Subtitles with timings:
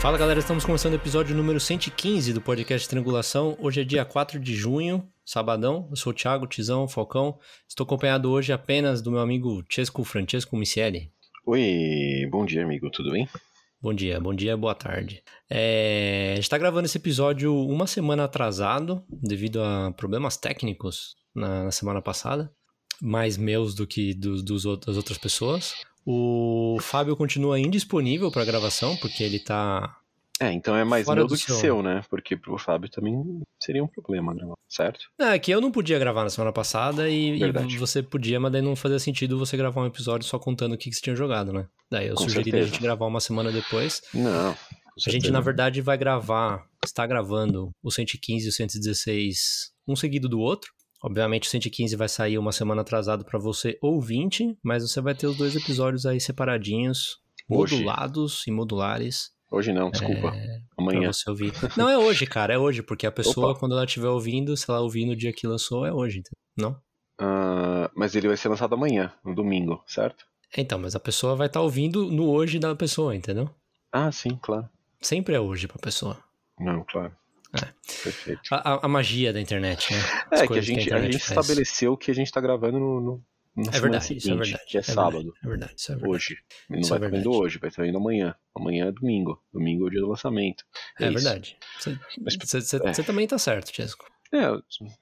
[0.00, 3.54] Fala galera, estamos começando o episódio número 115 do podcast Triangulação.
[3.60, 5.88] Hoje é dia 4 de junho, sabadão.
[5.90, 7.38] Eu sou o Thiago Tizão Falcão.
[7.68, 11.12] Estou acompanhado hoje apenas do meu amigo Chesco Francesco Micieli.
[11.44, 13.28] Oi, bom dia, amigo, tudo bem?
[13.78, 15.22] Bom dia, bom dia, boa tarde.
[15.50, 21.64] É, a gente está gravando esse episódio uma semana atrasado, devido a problemas técnicos na,
[21.64, 22.50] na semana passada,
[23.02, 25.74] mais meus do que do, dos, das outras pessoas.
[26.04, 29.96] O Fábio continua indisponível para gravação, porque ele tá.
[30.40, 31.82] É, então é mais meu do do que seu.
[31.82, 32.02] né?
[32.08, 34.42] Porque pro Fábio também seria um problema, né?
[34.66, 35.00] certo?
[35.18, 38.62] É que eu não podia gravar na semana passada e, e você podia, mas daí
[38.62, 41.52] não fazia sentido você gravar um episódio só contando o que que você tinha jogado,
[41.52, 41.66] né?
[41.90, 44.00] Daí eu Com sugeriria a gente gravar uma semana depois.
[44.14, 44.56] Não.
[45.06, 50.28] A gente, na verdade, vai gravar, está gravando o 115 e o 116 um seguido
[50.28, 50.72] do outro.
[51.02, 55.26] Obviamente, o 115 vai sair uma semana atrasado para você ouvinte, mas você vai ter
[55.26, 57.76] os dois episódios aí separadinhos, Hoje.
[57.76, 60.30] modulados e modulares Hoje não, desculpa.
[60.30, 61.12] pra Amanhã.
[61.12, 61.52] você ouvir.
[61.76, 63.58] Não, é hoje, cara, é hoje, porque a pessoa, Opa.
[63.60, 66.36] quando ela estiver ouvindo, se ela ouvir no dia que lançou, é hoje, entendeu?
[66.70, 66.80] não?
[67.18, 70.24] Ah, mas ele vai ser lançado amanhã, no domingo, certo?
[70.56, 73.50] Então, mas a pessoa vai estar ouvindo no hoje da pessoa, entendeu?
[73.92, 74.68] Ah, sim, claro.
[75.00, 76.16] Sempre é hoje pra pessoa.
[76.58, 77.12] Não, claro.
[77.52, 78.36] É.
[78.50, 79.98] A, a- a magia da internet, né?
[80.30, 81.40] As É, que a gente, a internet gente faz.
[81.40, 83.24] estabeleceu que a gente tá gravando no, no,
[83.72, 84.64] É verdade, seguinte, isso é verdade.
[84.68, 85.12] que é, sábado.
[85.12, 86.14] Verdade, é verdade, isso é verdade.
[86.14, 86.38] Hoje.
[86.68, 87.44] Não Isso vai é estar vindo verdade.
[87.44, 88.34] hoje, vai estar vindo amanhã.
[88.54, 89.42] Amanhã é domingo.
[89.52, 90.64] Domingo é o dia do lançamento.
[91.00, 91.14] É, isso.
[91.14, 91.56] verdade.
[91.80, 92.92] Você é.
[93.04, 94.04] também tá certo, Chesco.
[94.32, 94.46] É,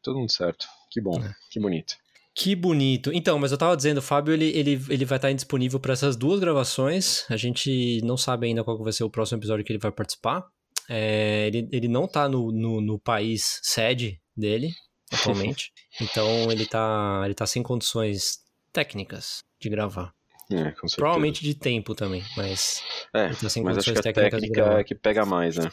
[0.02, 0.66] todo mundo certo.
[0.90, 1.34] Que bom, É.
[1.50, 1.94] que bonito.
[2.34, 3.10] Que bonito.
[3.12, 6.16] Então, mas eu tava dizendo, o Fábio, ele, ele, ele vai estar indisponível para essas
[6.16, 7.24] duas gravações.
[7.28, 9.90] A gente não sabe ainda qual que vai ser o próximo episódio que ele vai
[9.92, 10.46] participar.
[10.88, 14.70] É, ele, ele não tá no, no, no país sede dele,
[15.12, 15.72] atualmente.
[16.00, 18.38] então, ele tá, ele tá sem condições
[18.72, 20.14] técnicas de gravar.
[20.50, 20.96] É, com certeza.
[20.96, 22.82] Provavelmente de tempo também, mas
[23.14, 24.80] É, tá sem mas acho condições que a técnicas de técnica gravar.
[24.80, 25.70] é que pega mais, né?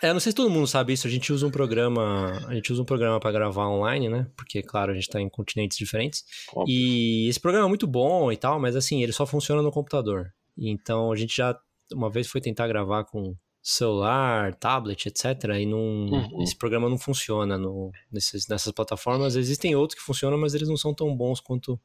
[0.00, 2.72] É, não sei se todo mundo sabe isso, a gente usa um programa, a gente
[2.72, 4.26] usa um programa para gravar online, né?
[4.36, 6.24] Porque, claro, a gente tá em continentes diferentes.
[6.52, 6.74] Óbvio.
[6.74, 10.32] E esse programa é muito bom e tal, mas assim, ele só funciona no computador.
[10.58, 11.56] Então a gente já
[11.92, 15.24] uma vez foi tentar gravar com celular, tablet, etc.
[15.60, 16.42] E não, Uhum.
[16.42, 19.36] esse programa não funciona no, nesses, nessas plataformas.
[19.36, 21.78] Existem outros que funcionam, mas eles não são tão bons quanto,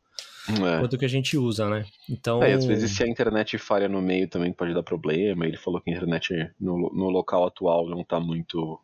[0.49, 0.79] É.
[0.79, 1.85] quanto o que a gente usa, né?
[2.09, 2.41] Então.
[2.41, 5.45] É, às vezes se a internet falha no meio também pode dar problema.
[5.45, 8.79] Ele falou que a internet no, no local atual não tá muito.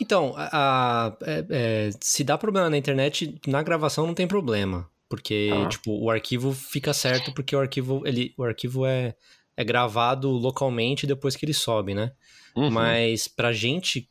[0.00, 4.88] Então, a- a- é- é, se dá problema na internet, na gravação não tem problema.
[5.08, 5.68] Porque, Ah.
[5.68, 9.14] tipo, o arquivo fica certo porque o arquivo, ele, o arquivo é,
[9.56, 12.12] é gravado localmente depois que ele sobe, né?
[12.54, 12.70] Uhum.
[12.70, 14.08] Mas pra gente,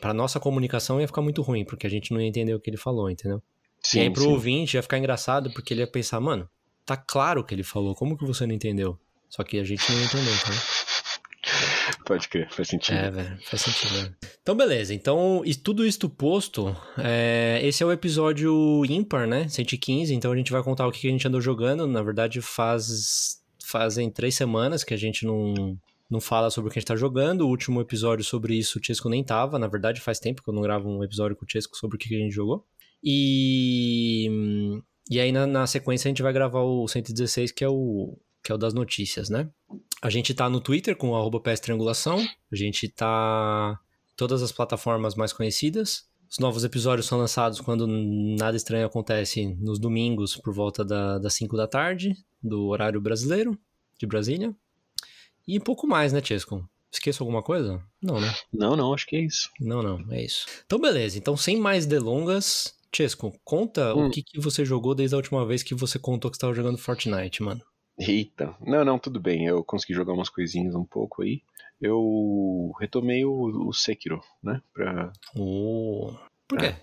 [0.00, 2.70] pra- nossa comunicação ia ficar muito ruim, porque a gente não ia entender o que
[2.70, 3.42] ele falou, entendeu?
[3.82, 4.28] Sim, e aí pro sim.
[4.28, 6.48] ouvinte ia ficar engraçado, porque ele ia pensar, mano,
[6.86, 8.98] tá claro o que ele falou, como que você não entendeu?
[9.28, 10.60] Só que a gente não ia entender, entendeu?
[12.06, 12.96] Pode crer, faz sentido.
[12.96, 14.14] É, velho, faz sentido, né?
[14.42, 14.94] Então, beleza.
[14.94, 19.48] Então, e tudo isto posto, é, esse é o episódio ímpar, né?
[19.48, 20.14] 115.
[20.14, 21.86] Então, a gente vai contar o que a gente andou jogando.
[21.86, 25.78] Na verdade, faz fazem três semanas que a gente não,
[26.10, 27.42] não fala sobre o que a gente tá jogando.
[27.42, 29.58] O último episódio sobre isso, o Chesco nem tava.
[29.58, 31.98] Na verdade, faz tempo que eu não gravo um episódio com o Chesco sobre o
[31.98, 32.66] que a gente jogou.
[33.02, 34.28] E,
[35.10, 38.52] e aí, na, na sequência, a gente vai gravar o 116, que é o, que
[38.52, 39.50] é o das notícias, né?
[40.00, 41.42] A gente tá no Twitter com o arroba.
[41.46, 43.80] A gente tá
[44.16, 46.06] todas as plataformas mais conhecidas.
[46.34, 51.32] Os novos episódios são lançados quando nada estranho acontece nos domingos por volta da, das
[51.34, 52.12] 5 da tarde,
[52.42, 53.56] do horário brasileiro,
[53.96, 54.52] de Brasília.
[55.46, 56.68] E pouco mais, né, Chesco?
[56.92, 57.80] Esqueço alguma coisa?
[58.02, 58.34] Não, né?
[58.52, 59.48] Não, não, acho que é isso.
[59.60, 60.46] Não, não, é isso.
[60.66, 61.16] Então, beleza.
[61.16, 64.10] Então, sem mais delongas, Chesco, conta o Hum.
[64.10, 66.78] que, que você jogou desde a última vez que você contou que você estava jogando
[66.78, 67.62] Fortnite, mano.
[67.98, 68.54] Eita.
[68.60, 69.46] Não, não, tudo bem.
[69.46, 71.42] Eu consegui jogar umas coisinhas um pouco aí.
[71.80, 74.60] Eu retomei o, o Sekiro, né?
[74.72, 75.12] Pra...
[75.36, 76.12] Oh.
[76.48, 76.74] Por quê?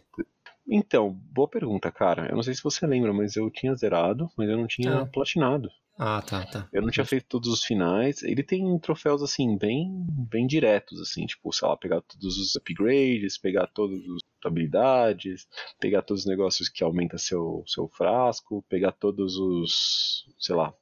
[0.68, 2.28] Então, boa pergunta, cara.
[2.30, 5.06] Eu não sei se você lembra, mas eu tinha zerado, mas eu não tinha Ah.
[5.06, 5.70] platinado.
[5.98, 6.68] Ah, tá, tá.
[6.74, 8.24] Eu não tinha feito todos os finais.
[8.24, 9.88] Ele tem troféus, assim, bem,
[10.30, 15.48] bem diretos, assim, tipo, sei lá, pegar todos os upgrades, pegar todas as habilidades,
[15.80, 20.74] pegar todos os negócios que aumenta seu, seu frasco, pegar todos os, sei lá,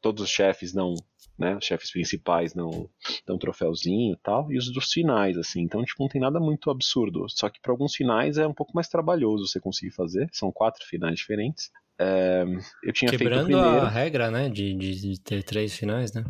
[0.00, 0.94] todos os chefes não,
[1.38, 2.88] né, os chefes principais não
[3.26, 6.70] dão troféuzinho e tal, e os dos finais, assim, então, tipo, não tem nada muito
[6.70, 10.52] absurdo, só que para alguns finais é um pouco mais trabalhoso você conseguir fazer, são
[10.52, 12.44] quatro finais diferentes, É,
[12.82, 13.86] eu tinha Quebrando feito o primeiro.
[13.86, 14.50] a regra, né?
[14.50, 16.24] De, de, de ter três finais, né?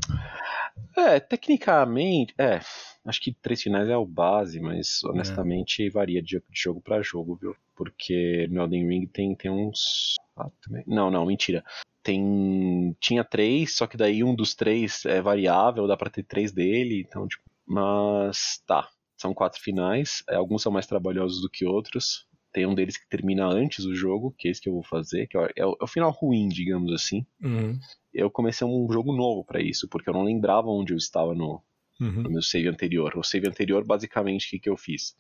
[0.96, 2.61] É, tecnicamente, é.
[3.05, 7.37] Acho que três finais é o base, mas honestamente varia de, de jogo pra jogo,
[7.40, 7.55] viu?
[7.75, 10.14] Porque no Elden Ring tem, tem uns.
[10.37, 10.82] Ah, também.
[10.87, 11.62] Não, não, mentira.
[12.02, 12.96] Tem.
[12.99, 17.05] Tinha três, só que daí um dos três é variável, dá pra ter três dele,
[17.06, 17.44] então, tipo.
[17.67, 18.88] Mas tá.
[19.17, 20.23] São quatro finais.
[20.28, 22.26] é, alguns são mais trabalhosos do que outros.
[22.56, 25.26] Tem um deles que termina antes do jogo, que é esse que eu vou fazer,
[25.26, 27.26] que é, o- é o, é final ruim, digamos assim.
[27.42, 27.78] Uhum.
[28.14, 31.62] Eu comecei um jogo novo pra isso, porque eu não lembrava onde eu estava no,
[32.00, 32.22] Uhum.
[32.22, 33.12] no meu save anterior.
[33.14, 35.14] O save anterior, basicamente, o que, que eu fiz?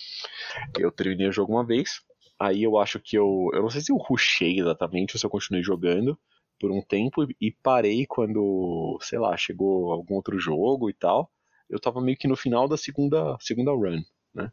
[0.78, 2.00] Eu terminei o jogo uma vez,
[2.38, 3.50] aí eu acho que eu.
[3.52, 6.18] Eu não sei se eu rushei exatamente ou se eu continuei jogando
[6.58, 11.30] por um tempo e- e parei quando, sei lá, chegou algum outro jogo e tal.
[11.68, 14.00] Eu tava meio que no final da segunda, segunda run,
[14.36, 14.52] né?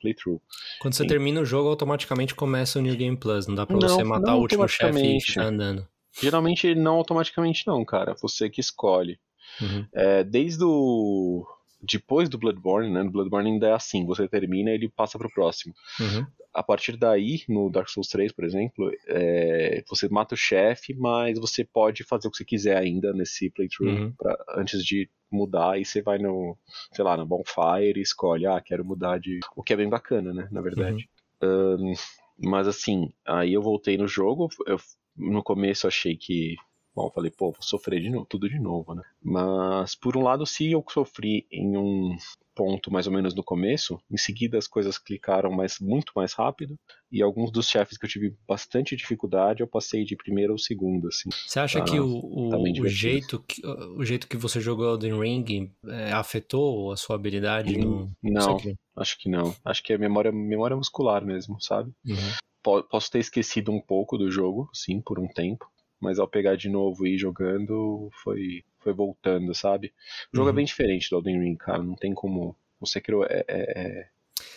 [0.00, 0.40] Playthrough.
[0.80, 1.08] Quando você Sim.
[1.08, 3.46] termina o jogo, automaticamente começa o New Game Plus.
[3.46, 5.86] Não dá pra Não, você matar o último chefe e ficar andando.
[6.20, 8.14] Geralmente não automaticamente não, cara.
[8.20, 9.18] Você que escolhe.
[9.60, 9.86] Uhum.
[9.94, 11.46] É, desde o.
[11.84, 13.02] Depois do Bloodborne, né?
[13.02, 15.74] No Bloodborne ainda é assim, você termina e ele passa pro próximo.
[16.00, 16.26] Uhum.
[16.54, 21.38] a partir daí, no Dark Souls 3, por exemplo, é, você mata o chefe, mas
[21.38, 24.12] você pode fazer o que você quiser ainda nesse playthrough Uhum.
[24.12, 25.78] pra- antes de mudar.
[25.78, 26.56] E você vai no,
[26.92, 29.40] sei lá, na Bonfire e escolhe, ah, quero mudar de.
[29.56, 30.48] O que é bem bacana, né?
[30.50, 31.08] Na verdade.
[31.40, 31.94] Ahn,
[32.38, 34.48] mas assim, aí eu voltei no jogo.
[34.66, 34.78] Eu,
[35.16, 36.56] no começo achei que.
[36.94, 39.02] Bom, eu falei, pô, vou sofrer de novo, tudo de novo, né?
[39.22, 42.14] Mas, por um lado, se eu sofri em um
[42.54, 46.78] ponto mais ou menos no começo, em seguida as coisas clicaram mais, muito mais rápido,
[47.10, 51.08] e alguns dos chefes que eu tive bastante dificuldade, eu passei de primeiro ou segundo,
[51.08, 51.30] assim.
[51.46, 54.86] Você acha Tá- que o, o, tá o jeito que, o jeito que você jogou
[54.90, 58.10] Elden Ring é, afetou a sua habilidade no.
[58.22, 58.58] Não,
[58.96, 59.54] acho que não.
[59.64, 61.90] Acho que é memória, memória muscular mesmo, sabe?
[62.04, 62.16] Uhum.
[62.62, 65.66] Po- Posso ter esquecido um pouco do jogo, sim, por um tempo,
[66.02, 69.92] mas ao pegar de novo e ir jogando, foi, foi voltando, sabe?
[70.32, 70.52] O jogo Uhum.
[70.52, 72.56] é bem diferente do Elden Ring, cara, não tem como...
[72.80, 73.44] O Sekiro é...
[73.48, 74.08] é, é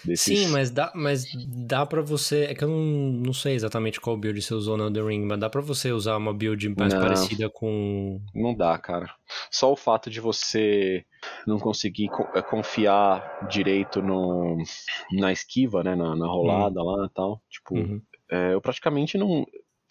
[0.03, 1.25] desses- Sim, mas dá, mas
[1.67, 2.45] dá pra você.
[2.45, 2.77] É que eu não,
[3.23, 6.17] não sei exatamente qual build você usou no Elden Ring, mas dá pra você usar
[6.17, 7.01] uma build mais Não.
[7.01, 8.19] parecida com.
[8.33, 9.13] Não dá, cara.
[9.51, 11.05] Só o fato de você
[11.45, 14.57] não conseguir co- eh, confiar direito no,
[15.11, 15.95] na esquiva, né?
[15.95, 17.41] Na, na rolada lá e tal.
[17.49, 18.01] Tipo, Uhum.
[18.31, 19.45] é, eu praticamente não.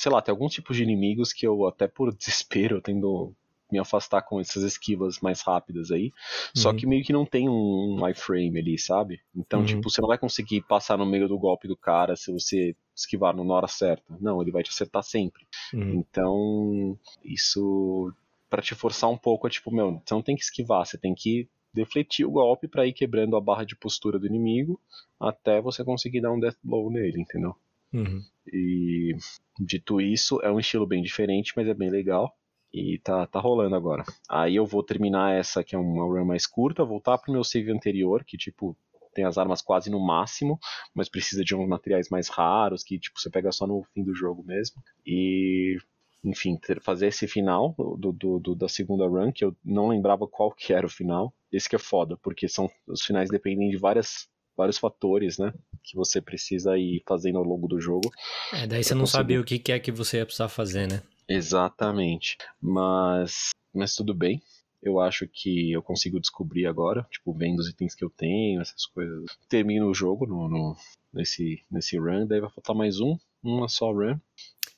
[0.05, 3.35] Sei lá, tem alguns tipos de inimigos que eu, até por desespero, tendo
[3.73, 6.13] me afastar com essas esquivas mais rápidas aí.
[6.55, 6.77] Só Uhum.
[6.77, 9.21] que meio que não tem um iframe ali, sabe?
[9.35, 9.67] Então, Uhum.
[9.67, 13.35] tipo, você não vai conseguir passar no meio do golpe do cara se você esquivar
[13.35, 14.15] na hora certa.
[14.21, 15.47] Não, ele vai te acertar sempre.
[15.73, 15.95] Uhum.
[15.95, 18.13] Então, isso
[18.51, 21.15] pra te forçar um pouco é tipo, meu, você não tem que esquivar, você tem
[21.15, 24.79] que defletir o golpe pra ir quebrando a barra de postura do inimigo
[25.19, 27.57] até você conseguir dar um death blow nele, entendeu?
[27.95, 28.23] Uhum.
[28.53, 29.17] E
[29.61, 32.35] dito isso, é um estilo bem diferente, mas é bem legal.
[32.73, 34.05] E tá, tá rolando agora.
[34.29, 37.71] Aí eu vou terminar essa que é uma run mais curta, voltar pro meu save
[37.71, 38.77] anterior, que tipo
[39.15, 40.59] tem as armas quase no máximo,
[40.95, 44.15] mas precisa de uns materiais mais raros, que tipo você pega só no fim do
[44.15, 44.83] jogo mesmo.
[45.07, 45.79] E
[46.25, 50.27] enfim, ter- fazer esse final do, do- do- da segunda run, que eu não lembrava
[50.27, 51.35] qual que era o final.
[51.53, 55.53] Esse que é foda, porque são os finais dependem de várias, vários fatores, né?
[55.85, 58.11] Que você precisa ir fazendo ao longo do jogo.
[58.53, 59.19] É, daí você não consigo.
[59.19, 61.03] sabia o que que é que você ia precisar fazer, né?
[61.29, 62.37] Exatamente.
[62.61, 64.43] Mas, mas tudo bem.
[64.83, 68.85] Eu acho que eu consigo descobrir agora, tipo, vendo os itens que eu tenho, essas
[68.87, 69.25] coisas.
[69.49, 70.77] Termino o jogo no, no-
[71.13, 74.19] nesse, nesse run, daí vai faltar mais um, uma só run.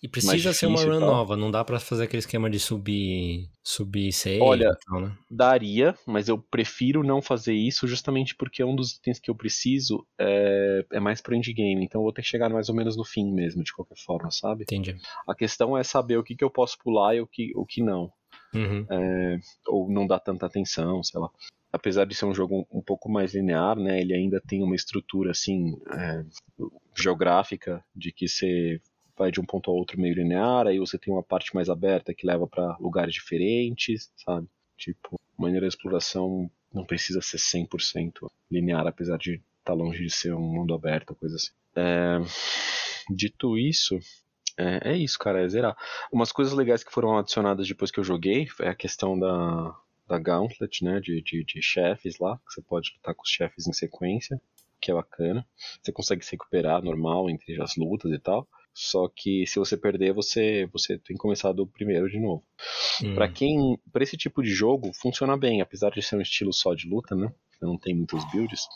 [0.03, 4.13] E precisa ser uma run nova, não dá pra fazer aquele esquema de subir, subir
[4.13, 5.17] save Olha, e tal, né?
[5.31, 10.07] Daria, mas eu prefiro não fazer isso justamente porque um dos itens que eu preciso
[10.21, 13.05] é, é mais pro endgame, então eu vou ter que chegar mais ou menos no
[13.05, 14.65] fim mesmo, de qualquer forma, sabe?
[14.65, 14.97] Entendi.
[15.27, 17.83] A questão é saber o que, que eu posso pular e o que, o que
[17.83, 18.13] não.
[18.55, 18.87] Uhum.
[19.67, 21.29] ou não dá tanta atenção, sei lá.
[21.73, 25.33] Apesar de ser um jogo um pouco mais linear, né, ele ainda tem uma estrutura
[25.33, 26.25] assim é,
[26.97, 28.81] geográfica de que você
[29.17, 32.15] vai de um ponto ao outro meio linear, aí você tem uma parte mais aberta
[32.15, 34.47] que leva para lugares diferentes, sabe?
[34.77, 40.11] Tipo, maneira de exploração não precisa ser 100% linear, apesar de estar tá longe de
[40.11, 41.53] ser um mundo aberto, coisa assim.
[41.75, 42.19] É,
[43.09, 43.99] dito isso,
[44.57, 45.77] é, é isso, cara, é zerar.
[46.11, 49.77] Umas coisas legais que foram adicionadas depois que eu joguei é a questão da,
[50.09, 51.01] da Gauntlet, né?
[51.01, 54.41] De, de, de chefes lá, que você pode lutar com os chefes em sequência,
[54.81, 55.47] que é bacana.
[55.83, 58.49] Você consegue se recuperar normal entre as lutas e tal.
[58.79, 62.45] Só que se você perder, você, você tem que começar do primeiro de novo.
[63.03, 63.15] Uhum.
[63.15, 63.79] Pra quem.
[63.91, 67.15] Pra esse tipo de jogo, funciona bem, apesar de ser um estilo só de luta,
[67.15, 67.33] né?
[67.63, 68.67] Não tem muitos builds.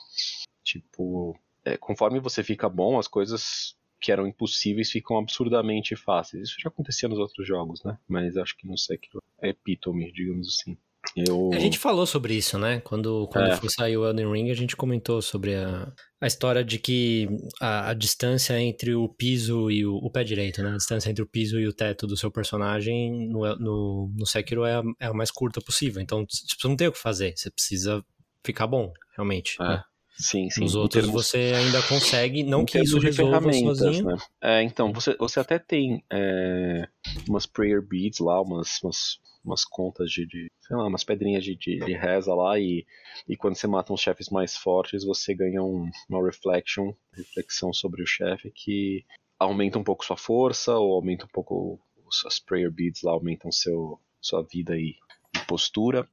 [0.64, 1.38] Tipo.
[1.62, 6.49] é, conforme você fica bom, as coisas que eram impossíveis ficam absurdamente fáceis.
[6.49, 7.99] Isso já acontecia nos outros jogos, né?
[8.09, 10.78] Mas acho que no Sekiro é epítome, digamos assim.
[11.16, 11.50] Eu...
[11.52, 12.80] A gente falou sobre isso, né?
[12.80, 13.96] Quando, quando É.
[13.96, 17.28] o Elden Ring, a gente comentou sobre a, a história de que
[17.60, 20.70] a, a distância entre o piso e o, o pé direito, né?
[20.70, 24.64] A distância entre o piso e o teto do seu personagem no, no, no Sekiro
[24.64, 26.00] é a, é a mais curta possível.
[26.00, 27.32] Então, tipo, você não tem o que fazer.
[27.36, 28.04] Você precisa
[28.44, 29.56] ficar bom, realmente.
[29.60, 29.84] É, né?
[30.20, 30.64] Sim, sim.
[30.64, 34.04] Os Em outros termos- você ainda consegue, não que isso resolva sozinho.
[34.04, 34.16] né?
[34.42, 36.86] É, então, você, você até tem é,
[37.28, 41.56] umas prayer beads lá, umas, umas, umas contas de, de, sei lá, umas pedrinhas de,
[41.56, 42.84] de, de reza lá, e,
[43.28, 48.02] e quando você mata uns chefes mais fortes, você ganha um, uma reflection, reflexão sobre
[48.02, 49.04] o chefe, que
[49.38, 53.50] aumenta um pouco sua força, ou aumenta um pouco, os- as prayer beads lá aumentam
[53.50, 54.96] seu, sua vida e,
[55.34, 56.06] e postura,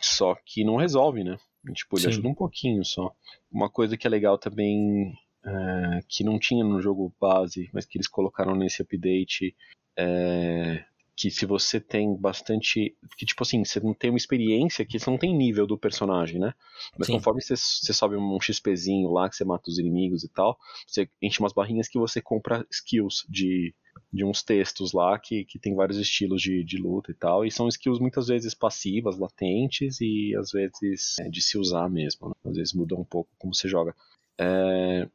[0.00, 1.36] só que não resolve, né?
[1.72, 2.08] Tipo, ele Sim.
[2.08, 3.14] ajuda um pouquinho só.
[3.50, 5.14] Uma coisa que é legal também,
[5.44, 9.54] é, que não tinha no jogo base, mas que eles colocaram nesse update,
[9.96, 12.96] é que se você tem bastante.
[13.16, 16.40] Que tipo assim, você não tem uma experiência que você não tem nível do personagem,
[16.40, 16.54] né?
[16.98, 17.14] Mas Sim.
[17.14, 21.08] conforme você, você sobe um XPzinho lá, que você mata os inimigos e tal, você
[21.20, 23.74] enche umas barrinhas que você compra skills de,
[24.12, 27.50] de uns textos lá que, que tem vários estilos de, de luta e tal, e
[27.50, 32.28] são skills muitas vezes passivas, latentes e às vezes é, de se usar mesmo.
[32.28, 32.34] né?
[32.44, 33.94] Às vezes muda um pouco como você joga.
[34.38, 35.08] É,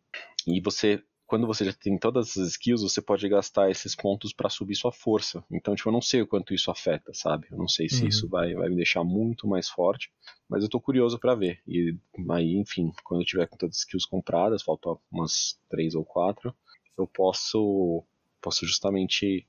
[0.47, 4.49] e você, quando você já tem todas as skills, você pode gastar esses pontos para
[4.49, 5.43] subir sua força.
[5.51, 7.47] Então, tipo, eu não sei o quanto isso afeta, sabe?
[7.51, 8.07] Eu não sei se Uhum.
[8.09, 10.09] isso vai, vai me deixar muito mais forte,
[10.49, 11.59] mas eu tô curioso para ver.
[11.67, 11.95] E
[12.31, 16.53] aí, enfim, quando eu tiver com todas as skills compradas, faltam umas três ou quatro,
[16.97, 18.03] eu posso
[18.41, 19.46] posso justamente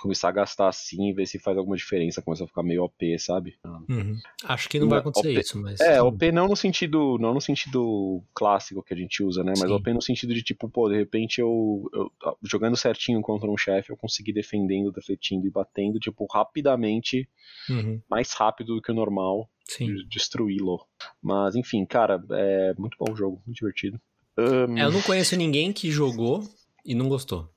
[0.00, 3.18] começar a gastar assim e ver se faz alguma diferença, começa a ficar meio OP,
[3.18, 3.56] sabe?
[3.88, 4.16] Uhum.
[4.44, 5.40] Acho que não Não vai acontecer OP.
[5.40, 5.80] isso, mas.
[5.80, 9.52] É, OP não no sentido, não no sentido clássico que a gente usa, né?
[9.56, 9.74] Mas Sim.
[9.74, 12.10] OP no sentido de tipo, pô, de repente eu, eu
[12.42, 17.28] jogando certinho contra um chefe, eu consegui defendendo, defletindo e batendo, tipo, rapidamente,
[17.68, 18.00] Uhum.
[18.08, 19.86] mais rápido do que o normal, Sim.
[19.86, 20.84] de- destruí-lo.
[21.22, 24.00] Mas enfim, cara, é muito bom o jogo, muito divertido.
[24.38, 26.42] Ahn, É, eu não conheço ninguém que jogou
[26.84, 27.50] e não gostou.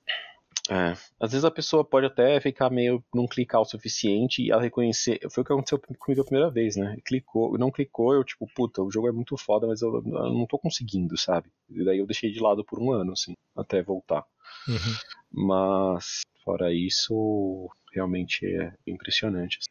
[0.70, 4.62] É, às vezes a pessoa pode até ficar meio não clicar o suficiente e ela
[4.62, 5.20] reconhecer.
[5.32, 6.96] Foi o que aconteceu comigo a primeira vez, né?
[7.04, 10.46] Clicou, não clicou, eu tipo, puta, o jogo é muito foda, mas eu, eu não
[10.46, 11.50] tô conseguindo, sabe?
[11.70, 14.24] E daí eu deixei de lado por um ano, assim, até voltar.
[14.68, 15.48] Uhum.
[15.48, 19.58] Mas, fora isso, realmente é impressionante.
[19.58, 19.70] assim.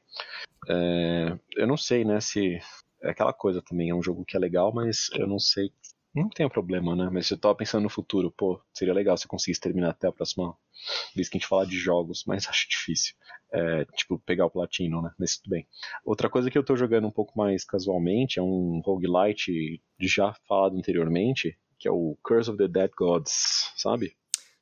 [0.68, 2.58] É, eu não sei, né, se.
[3.00, 5.72] É aquela coisa também, é um jogo que é legal, mas eu não sei.
[6.12, 7.08] Não tem problema, né?
[7.12, 10.12] Mas eu tava pensando no futuro, pô, seria legal se eu conseguisse terminar até a
[10.12, 10.56] próxima
[11.14, 13.14] vez que a gente falar de jogos, mas acho difícil.
[13.50, 15.10] É, tipo, pegar o platino, né?
[15.18, 15.66] Mas tudo bem.
[16.04, 20.76] Outra coisa que eu tô jogando um pouco mais casualmente é um roguelite já falado
[20.76, 24.14] anteriormente, que é o Curse of the Dead Gods, sabe?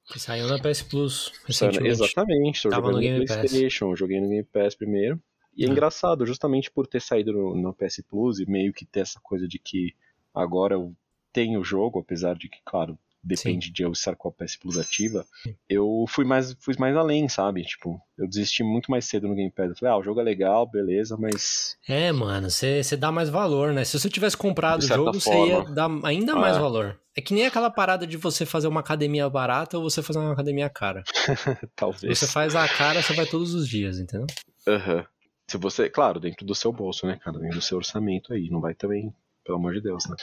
[0.08, 1.88] Que saiu na PS Plus recentemente.
[1.88, 3.36] Exatamente, tô Tava jogando no Game Pass.
[3.38, 5.20] Playstation, eu joguei no Game Pass primeiro.
[5.56, 5.72] E é Ah.
[5.72, 9.48] engraçado, justamente por ter saído no, no PS Plus e meio que ter essa coisa
[9.48, 9.94] de que
[10.32, 10.94] agora eu
[11.32, 14.78] tenho o jogo, apesar de que, claro, depende de eu estar com a PS Plus
[14.78, 15.26] ativa,
[15.68, 17.62] eu fui mais, fui mais além, sabe?
[17.62, 19.70] Tipo, eu desisti muito mais cedo no Game Pass.
[19.70, 23.72] Eu falei, ah, o jogo é legal, beleza, mas É, mano, você dá mais valor,
[23.72, 23.84] né?
[23.84, 26.60] Se você tivesse comprado o jogo, você ia dar ainda mais É.
[26.60, 26.98] valor.
[27.16, 30.32] É que nem aquela parada de você fazer uma academia barata ou você fazer uma
[30.34, 31.02] academia cara.
[31.06, 31.14] Se
[31.74, 32.18] talvez.
[32.18, 34.26] você faz a cara, você vai todos os dias, entendeu?
[34.68, 35.04] Aham.
[35.48, 37.38] Se você, claro, dentro do seu bolso, né, cara?
[37.38, 38.50] Dentro do seu orçamento aí.
[38.50, 39.14] Não vai também,
[39.44, 40.16] pelo amor de Deus, né?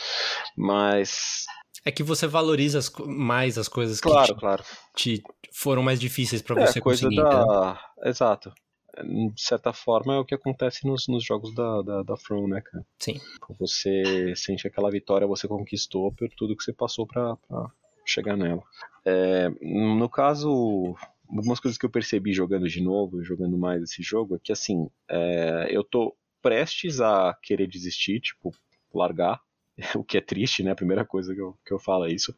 [0.56, 1.46] Mas,
[1.86, 4.64] É que você valoriza as mais as coisas que claro, te, claro.
[4.96, 7.22] te foram mais difíceis pra É, você coisa conseguir.
[7.24, 7.80] da.
[8.06, 8.54] Exato.
[9.04, 12.62] De certa forma é o que acontece nos, nos jogos da, da, da From, né,
[12.62, 12.86] cara?
[13.00, 13.20] Sim.
[13.60, 17.72] Você sente aquela vitória, você conquistou por tudo que você passou pra, pra
[18.06, 18.62] chegar nela.
[19.04, 20.96] É, no caso,
[21.28, 24.88] algumas coisas que eu percebi jogando de novo, jogando mais esse jogo, é que assim,
[25.10, 28.52] é, eu tô prestes a querer desistir, tipo,
[28.94, 29.42] largar,
[29.96, 30.72] o que é triste, né?
[30.72, 32.36] A primeira coisa que eu, que eu falo é isso.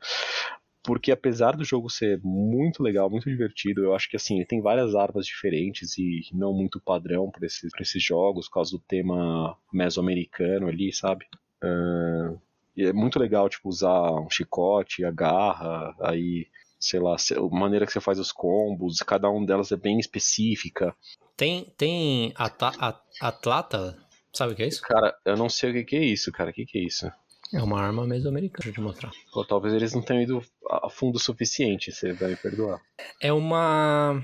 [0.84, 4.62] Porque apesar do jogo ser muito legal, muito divertido, eu acho que assim, ele tem
[4.62, 8.80] várias armas diferentes e não muito padrão para esses, pra esses jogos, por causa do
[8.80, 11.26] tema mesoamericano ali, sabe?
[11.64, 12.36] Ah,
[12.78, 16.48] e é muito legal, tipo, usar um chicote, a garra, aí,
[16.80, 20.96] sei lá, a maneira que você faz os combos, cada uma delas é bem específica.
[21.38, 23.98] Tem, tem Atlata,
[24.34, 24.82] sabe o que é isso?
[24.82, 27.10] Cara, eu não sei o que, que é isso, cara, o que, que é isso?
[27.54, 29.12] É uma arma mesoamericana, deixa eu te mostrar.
[29.32, 32.82] Pô, talvez eles não tenham ido a fundo o suficiente, você vai me perdoar.
[33.22, 34.24] É uma.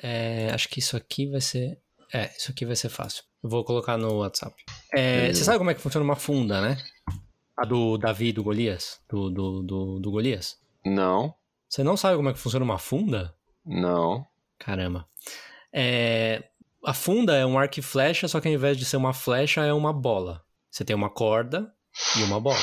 [0.00, 1.78] é, acho que isso aqui vai ser.
[2.12, 3.24] É, isso aqui vai ser fácil.
[3.42, 4.54] Eu vou colocar no WhatsApp.
[4.94, 6.78] É, você sabe como é que funciona uma funda, né?
[7.56, 9.00] A do Davi do Golias?
[9.08, 10.58] Do, do, do, do Golias?
[10.84, 11.34] Não,
[11.68, 13.34] Você não sabe como é que funciona uma funda?
[13.64, 14.26] Não.
[14.58, 15.06] Caramba.
[15.72, 16.44] É,
[16.84, 19.64] a funda é um arco e flecha, só que ao invés de ser uma flecha,
[19.64, 20.42] é uma bola.
[20.70, 21.72] Você tem uma corda
[22.18, 22.56] e uma bola,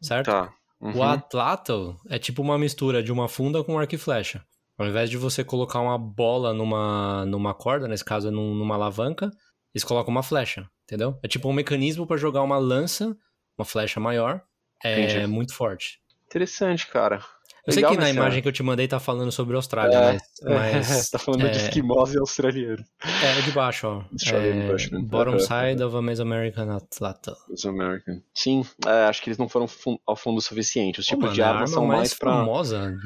[0.00, 0.26] certo?
[0.26, 0.52] Tá.
[0.80, 1.02] O Uhum.
[1.02, 4.44] atlatl é tipo uma mistura de uma funda com arco e flecha.
[4.76, 8.74] Ao invés de você colocar uma bola numa, numa corda, nesse caso é num- numa
[8.74, 9.30] alavanca,
[9.72, 11.18] eles colocam uma flecha, entendeu?
[11.22, 13.16] É tipo um mecanismo pra jogar uma lança,
[13.56, 14.42] uma flecha maior,
[14.82, 15.26] é Entendi.
[15.28, 16.00] muito forte.
[16.26, 17.22] Interessante, cara.
[17.64, 19.94] Eu sei Legal que na essa- imagem que eu te mandei tá falando sobre Austrália,
[19.96, 20.22] É, mas,
[20.88, 22.84] mas tá falando de é, esquimós e australianos.
[23.04, 24.02] é de baixo, ó.
[24.32, 27.30] É, bottom side of a Mesoamerican atlatl.
[27.48, 28.20] Os American.
[28.34, 29.68] Sim, é, acho que eles não foram
[30.04, 30.98] ao fundo o suficiente.
[30.98, 32.32] Os tipos mano, de é armas arma são mais mais pra.
[32.32, 32.96] famosa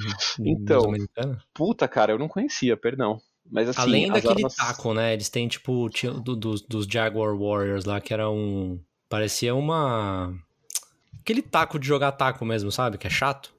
[0.40, 0.90] Então.
[1.52, 3.20] Puta, cara, eu não conhecia, perdão.
[3.50, 4.54] Mas assim, Além daquele armas...
[4.56, 5.12] taco, né?
[5.12, 5.88] Eles têm, tipo,
[6.24, 8.80] do- dos, dos Jaguar Warriors lá, que era um.
[9.08, 10.34] Parecia uma.
[11.20, 12.96] Aquele taco de jogar taco mesmo, sabe?
[12.98, 13.54] Que é chato.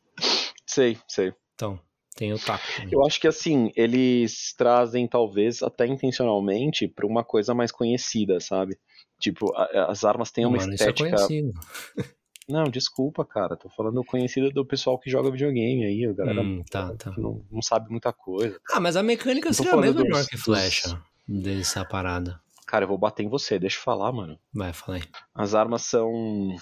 [0.78, 1.34] Sei, sei.
[1.56, 1.80] Então,
[2.16, 2.94] tem o taco também.
[2.94, 8.78] Eu acho que assim, eles trazem talvez até intencionalmente pra uma coisa mais conhecida, sabe?
[9.20, 11.16] Tipo, a- as armas têm uma Mano, isso é estética.
[11.18, 11.52] conhecido.
[12.48, 13.58] não, desculpa, cara.
[13.58, 17.12] Tô falando conhecida do pessoal que joga videogame aí, a galera Hum, tá, tá.
[17.12, 18.60] que não, não sabe muita coisa.
[18.72, 22.40] Ah, mas a mecânica seria a mesma dos- arco e dos- flecha dessa parada.
[22.68, 24.38] Cara, eu vou bater em você, deixa eu falar, mano.
[24.54, 25.04] Vai, fala aí.
[25.34, 26.56] As armas são.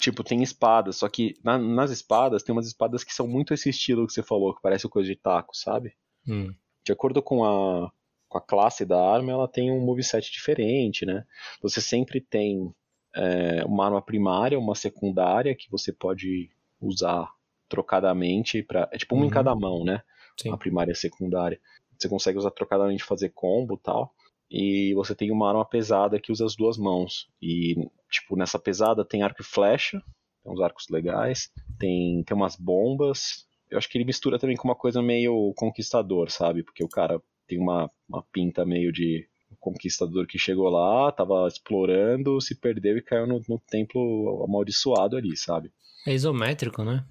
[0.00, 3.68] Tipo, tem espadas, só que na- nas espadas tem umas espadas que são muito esse
[3.68, 5.94] estilo que você falou, que parece coisa de taco, sabe?
[6.26, 7.92] Hum, De acordo com a,
[8.28, 11.24] com a classe da arma, ela tem um moveset diferente, né?
[11.62, 12.74] Você sempre tem
[13.14, 17.28] é, uma arma primária, uma secundária, que você pode usar
[17.68, 18.62] trocadamente.
[18.62, 19.32] Pra, é tipo uma em Uhum.
[19.34, 20.02] cada mão, né?
[20.40, 20.50] sim.
[20.50, 21.60] a primária e a secundária.
[21.98, 24.14] Você consegue usar trocadamente fazer combo e tal.
[24.50, 27.28] E você tem uma arma pesada que usa as duas mãos.
[27.40, 27.76] E,
[28.12, 30.00] tipo, nessa pesada tem arco e flecha,
[30.42, 33.46] tem uns arcos legais, tem, tem umas bombas.
[33.70, 36.62] Eu acho que ele mistura também com uma coisa meio conquistador, sabe?
[36.62, 39.26] Porque o cara tem uma, uma pinta meio de
[39.58, 45.36] conquistador que chegou lá, tava explorando, se perdeu e caiu no, no templo amaldiçoado ali,
[45.36, 45.70] sabe?
[46.06, 47.04] É isométrico, né?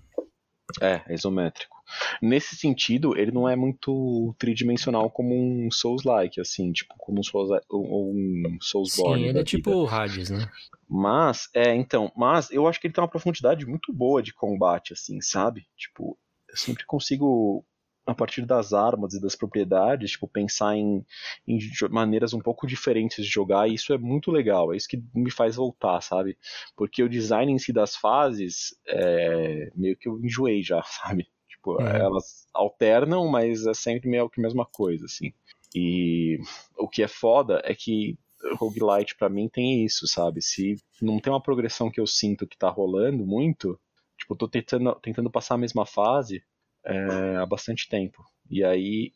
[0.79, 1.81] É, isométrico.
[2.21, 7.49] Nesse sentido, ele não é muito tridimensional como um Souls-like, assim, tipo, como um Souls
[7.69, 9.23] ou um Soulsborne.
[9.23, 10.49] Sim, ele é tipo o Hades, né?
[10.88, 14.93] Mas, é, então, mas eu acho que ele tem uma profundidade muito boa de combate,
[14.93, 15.65] assim, sabe?
[15.77, 16.17] Tipo,
[16.49, 17.65] eu sempre consigo,
[18.06, 21.06] a partir das armas e das propriedades, tipo, pensar em,
[21.48, 21.60] em
[21.90, 25.32] maneiras um pouco diferentes de jogar, e isso é muito legal, é isso que me
[25.32, 26.38] faz voltar, sabe?
[26.76, 31.28] Porque o design em si das fases, é, meio que eu enjoei já, sabe?
[31.48, 31.88] Tipo, Uhum.
[31.88, 35.32] elas alternam, mas é sempre meio que a mesma coisa, assim.
[35.76, 36.40] E
[36.78, 38.18] o que é foda é que
[38.58, 40.42] roguelite pra mim tem isso, sabe?
[40.42, 43.80] Se não tem uma progressão que eu sinto que tá rolando muito,
[44.18, 46.44] tipo, eu tô tentando, tentando passar a mesma fase
[46.86, 48.24] é, há bastante tempo.
[48.50, 49.12] E aí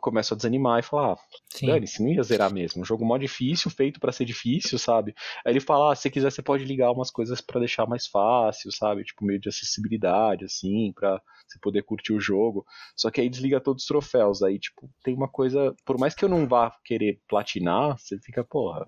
[0.00, 1.18] começo a desanimar e falar, ah,
[1.62, 2.80] dane-se, não ia zerar mesmo.
[2.80, 5.14] Um jogo mó difícil, feito pra ser difícil, sabe?
[5.44, 8.70] Aí ele fala, ah, se quiser você pode ligar umas coisas pra deixar mais fácil,
[8.72, 9.04] sabe?
[9.04, 12.64] Tipo, meio de acessibilidade, assim, pra você poder curtir o jogo.
[12.96, 14.42] Só que aí desliga todos os troféus.
[14.42, 15.74] Aí, tipo, tem uma coisa.
[15.84, 18.86] Por mais que eu não vá querer platinar, você fica, porra,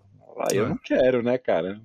[0.51, 0.69] aí eu É.
[0.69, 1.81] não quero, né, cara?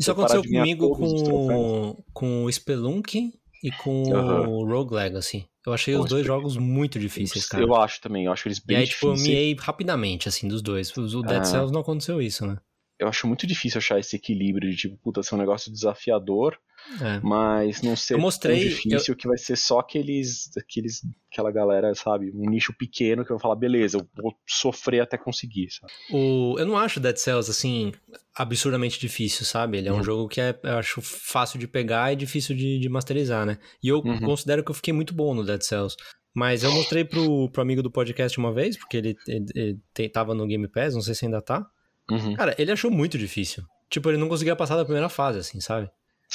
[0.00, 3.32] Isso Vou parar aconteceu comigo com, com o Spelunk
[3.64, 4.46] e com Aham.
[4.46, 5.46] o Rogue Legacy.
[5.66, 7.64] Eu achei os dois jogos muito difíceis, cara.
[7.64, 9.34] Eu acho também, eu acho eles E bem aí, tipo, eu difíceis.
[9.34, 10.94] miei rapidamente, assim, dos dois.
[10.94, 11.44] O Dead Ah.
[11.44, 12.58] Cells não aconteceu isso, né?
[12.98, 16.56] Eu acho muito difícil achar esse equilíbrio de, tipo, puta, ser um negócio desafiador,
[17.02, 17.18] É.
[17.22, 21.00] mas não ser Eu mostrei- tão difícil que vai ser só aqueles, aqueles,
[21.32, 25.70] aquela galera, sabe, um nicho pequeno que vai falar, beleza, eu vou sofrer até conseguir,
[25.70, 25.92] sabe?
[26.10, 27.92] O, eu não acho Dead Cells, assim,
[28.34, 29.78] absurdamente difícil, sabe?
[29.78, 30.02] Ele é um Uhum.
[30.04, 33.58] jogo que é, eu acho fácil de pegar e difícil de, de masterizar, né?
[33.82, 34.20] E eu Uhum.
[34.20, 35.96] considero que eu fiquei muito bom no Dead Cells.
[36.36, 40.34] Mas eu mostrei pro, pro amigo do podcast uma vez, porque ele, ele, ele tava
[40.34, 41.64] no Game Pass, não sei se ainda tá.
[42.10, 42.34] Uhum.
[42.34, 43.64] Cara, ele achou muito difícil.
[43.88, 45.90] Tipo, ele não conseguia passar da primeira fase, assim, sabe?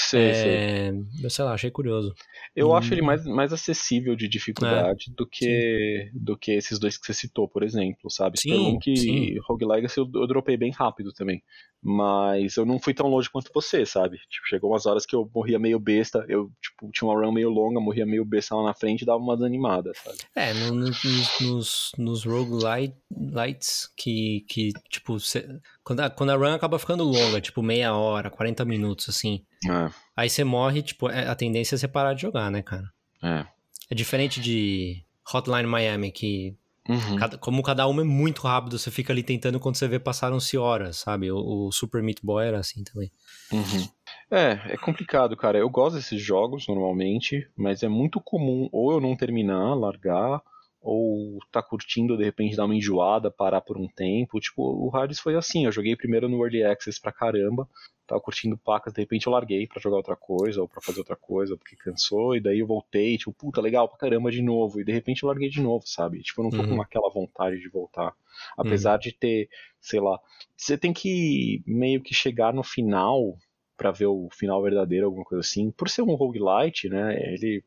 [0.07, 0.51] Sei, sei.
[0.55, 0.91] é...
[1.21, 2.13] Eu sei lá, achei curioso.
[2.55, 2.73] Eu Hum.
[2.75, 7.13] acho ele mais, mais acessível de dificuldade do que do que esses dois que você
[7.13, 8.39] citou, por exemplo, sabe?
[8.39, 9.39] Sim, Spelunk sim.
[9.47, 11.43] Rogue Legacy eu, eu dropei bem rápido também.
[11.81, 14.17] Mas eu não fui tão longe quanto você, sabe?
[14.29, 17.49] Tipo, chegou umas horas que eu morria meio besta, eu tipo, tinha uma run meio
[17.49, 20.17] longa, morria meio besta lá na frente e dava uma desanimada, sabe?
[20.35, 25.47] É, no- no- nos, nos, nos roguelites que, que tipo, cê-
[25.83, 29.89] quando, a, quando a run acaba ficando longa, tipo, meia hora, 40 minutos, assim, É,
[30.15, 32.89] aí você morre, tipo, é- a tendência é você parar de jogar, né, cara?
[33.23, 33.45] é.
[33.91, 36.55] É diferente de Hotline Miami, que
[36.87, 37.15] Uhum.
[37.17, 40.57] cada- como cada uma é muito rápido, você fica ali tentando quando você vê passaram-se
[40.57, 41.31] horas, sabe?
[41.31, 43.11] O, o Super Meat Boy era assim também.
[43.51, 43.87] Uhum.
[44.31, 45.57] É, é complicado, cara.
[45.57, 50.41] Eu gosto desses jogos normalmente, mas é muito comum ou eu não terminar, largar,
[50.81, 54.39] ou tá curtindo, de repente dar uma enjoada, parar por um tempo.
[54.39, 57.67] Tipo, o Hades foi assim, eu joguei primeiro no Early Access pra caramba,
[58.07, 61.15] tava curtindo pacas, de repente eu larguei para jogar outra coisa, ou para fazer outra
[61.15, 64.83] coisa, porque cansou, e daí eu voltei, tipo, puta, legal pra caramba de novo, e
[64.83, 66.21] de repente eu larguei de novo, sabe?
[66.21, 66.75] Tipo, eu não tô uhum.
[66.75, 68.15] com aquela vontade de voltar.
[68.57, 68.99] Apesar uhum.
[68.99, 70.19] de ter, sei lá,
[70.55, 73.37] você tem que meio que chegar no final
[73.77, 75.71] para ver o final verdadeiro, alguma coisa assim.
[75.71, 77.63] Por ser um roguelite, né, ele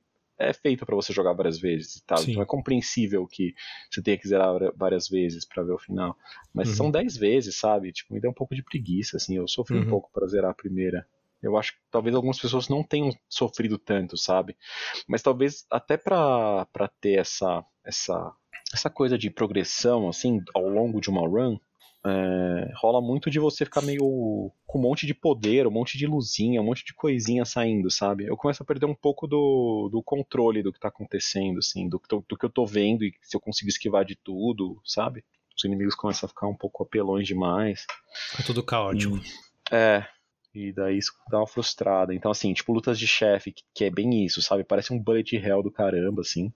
[0.48, 2.18] é feito para você jogar várias vezes e tal.
[2.18, 2.33] Sim.
[2.33, 3.55] Então é compreensível que
[3.90, 6.16] você tenha que zerar várias vezes para ver o final.
[6.52, 6.74] Mas uhum.
[6.74, 7.92] são 10 vezes, sabe?
[7.92, 9.37] Tipo, me dá um pouco de preguiça, assim.
[9.37, 9.85] Eu sofri uhum.
[9.85, 11.07] um pouco para zerar a primeira.
[11.42, 14.57] Eu acho que talvez algumas pessoas não tenham sofrido tanto, sabe?
[15.09, 16.66] Mas talvez até para
[17.00, 18.33] ter essa, essa,
[18.72, 21.59] essa coisa de progressão, assim, ao longo de uma run,
[22.05, 26.07] é, rola muito de você ficar meio com um monte de poder, um monte de
[26.07, 28.27] luzinha, um monte de coisinha saindo, sabe?
[28.27, 32.01] Eu começo a perder um pouco do, do controle do que tá acontecendo, assim, do,
[32.09, 35.25] do, do que eu tô vendo e se eu consigo esquivar de tudo, sabe?
[35.57, 37.87] Os inimigos começam a ficar um pouco apelões demais.
[38.38, 39.17] É tudo caótico.
[39.71, 40.07] E, é,
[40.55, 42.15] e daí isso dá uma frustrada.
[42.15, 44.65] Então, assim, tipo, lutas de chefe, que, que é bem isso, sabe?
[44.65, 46.53] Parece um bullet hell do caramba, assim.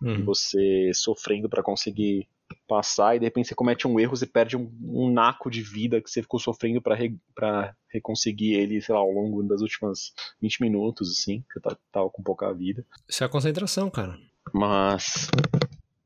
[0.00, 0.24] Uhum.
[0.24, 2.28] Você sofrendo para conseguir
[2.66, 6.00] passar e de repente você comete um erro, você perde um, um naco de vida
[6.00, 10.12] que você ficou sofrendo para re, pra reconseguir ele, sei lá, ao longo das últimas
[10.40, 12.84] 20 minutos, assim, que você tava com pouca vida.
[13.08, 14.18] Isso é a concentração, cara.
[14.52, 15.28] Mas.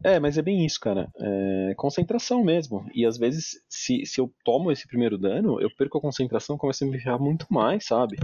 [0.02, 1.10] É, mas é bem isso, cara.
[1.18, 2.86] É concentração mesmo.
[2.94, 6.84] E às vezes, se, se eu tomo esse primeiro dano, eu perco a concentração, começo
[6.84, 8.16] a me ferrar muito mais, sabe?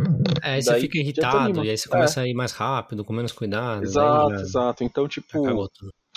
[0.43, 2.25] É, aí você fica irritado, e aí você começa é.
[2.25, 3.83] a ir mais rápido, com menos cuidado.
[3.83, 4.41] Exato, já...
[4.41, 4.85] exato.
[4.85, 5.71] Então, tipo.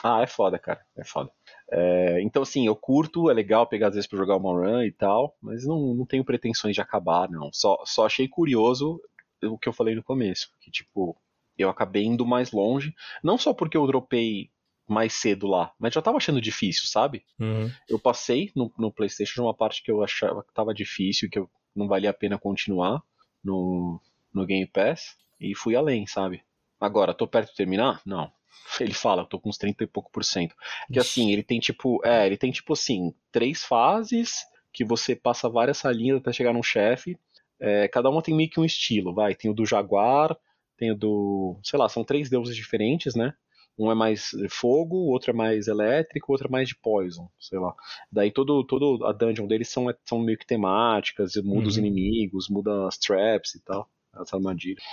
[0.03, 0.79] Ah, é foda, cara.
[0.97, 1.29] É foda.
[1.71, 4.91] É, então, assim, eu curto, é legal pegar às vezes pra jogar uma run e
[4.91, 7.51] tal, mas não, não tenho pretensões de acabar, não.
[7.53, 8.99] Só, só achei curioso
[9.43, 11.15] o que eu falei no começo, que, tipo,
[11.57, 14.49] eu acabei indo mais longe, não só porque eu dropei
[14.87, 17.23] mais cedo lá, mas já tava achando difícil, sabe?
[17.39, 17.71] Uhum.
[17.87, 21.49] Eu passei no, no PlayStation uma parte que eu achava que tava difícil, que eu,
[21.75, 23.03] não valia a pena continuar
[23.43, 24.01] no,
[24.33, 26.43] no Game Pass, e fui além, sabe?
[26.79, 28.01] Agora, tô perto de terminar?
[28.05, 28.31] Não.
[28.79, 30.55] Ele fala, eu tô com uns 30 e pouco por cento.
[30.91, 35.49] Que assim, ele tem tipo, é, ele tem tipo assim, três fases que você passa
[35.49, 37.17] várias salinhas até chegar num chefe.
[37.59, 39.35] É, cada uma tem meio que um estilo, vai.
[39.35, 40.37] Tem o do Jaguar,
[40.77, 41.59] tem o do.
[41.63, 43.33] sei lá, são três deuses diferentes, né?
[43.77, 47.29] Um é mais fogo, o outro é mais elétrico, o outro é mais de poison,
[47.39, 47.73] sei lá.
[48.11, 51.67] Daí todo, todo a dungeon deles são, são meio que temáticas, muda uhum.
[51.67, 53.89] os inimigos, muda as traps e tal
[54.19, 54.83] as armadilhas.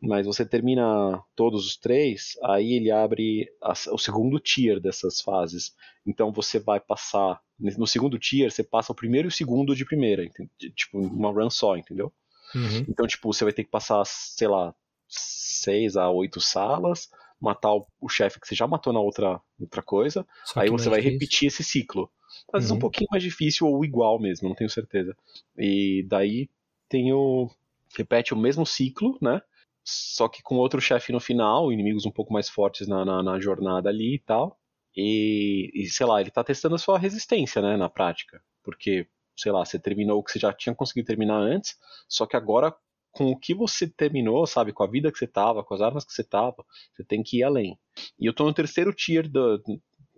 [0.00, 3.48] Mas você termina todos os três, aí ele abre
[3.92, 5.74] o segundo tier dessas fases.
[6.06, 7.40] Então você vai passar.
[7.58, 10.26] No segundo tier, você passa o primeiro e o segundo de primeira.
[10.74, 12.12] Tipo, uma run só, entendeu?
[12.54, 12.86] Uhum.
[12.88, 14.74] Então, tipo, você vai ter que passar, sei lá,
[15.06, 19.82] seis a oito salas, matar o, o chefe que você já matou na outra, outra
[19.82, 20.26] coisa.
[20.56, 21.18] aí você vai difícil.
[21.18, 22.10] repetir esse ciclo.
[22.52, 22.76] Às vezes uhum.
[22.76, 25.16] um pouquinho mais difícil ou igual mesmo, não tenho certeza.
[25.56, 26.48] E daí
[26.88, 27.48] tem o,
[27.96, 29.40] repete o mesmo ciclo, né?
[29.84, 33.40] Só que com outro chefe no final, inimigos um pouco mais fortes na, na, na
[33.40, 34.58] jornada ali e tal.
[34.96, 38.42] E, e, sei lá, ele tá testando a sua resistência, né, na prática.
[38.62, 41.76] Porque, sei lá, você terminou o que você já tinha conseguido terminar antes,
[42.08, 42.74] só que agora,
[43.12, 46.04] com o que você terminou, sabe, com a vida que você tava, com as armas
[46.04, 47.78] que você tava, você tem que ir além.
[48.18, 49.62] E eu tô no terceiro tier do.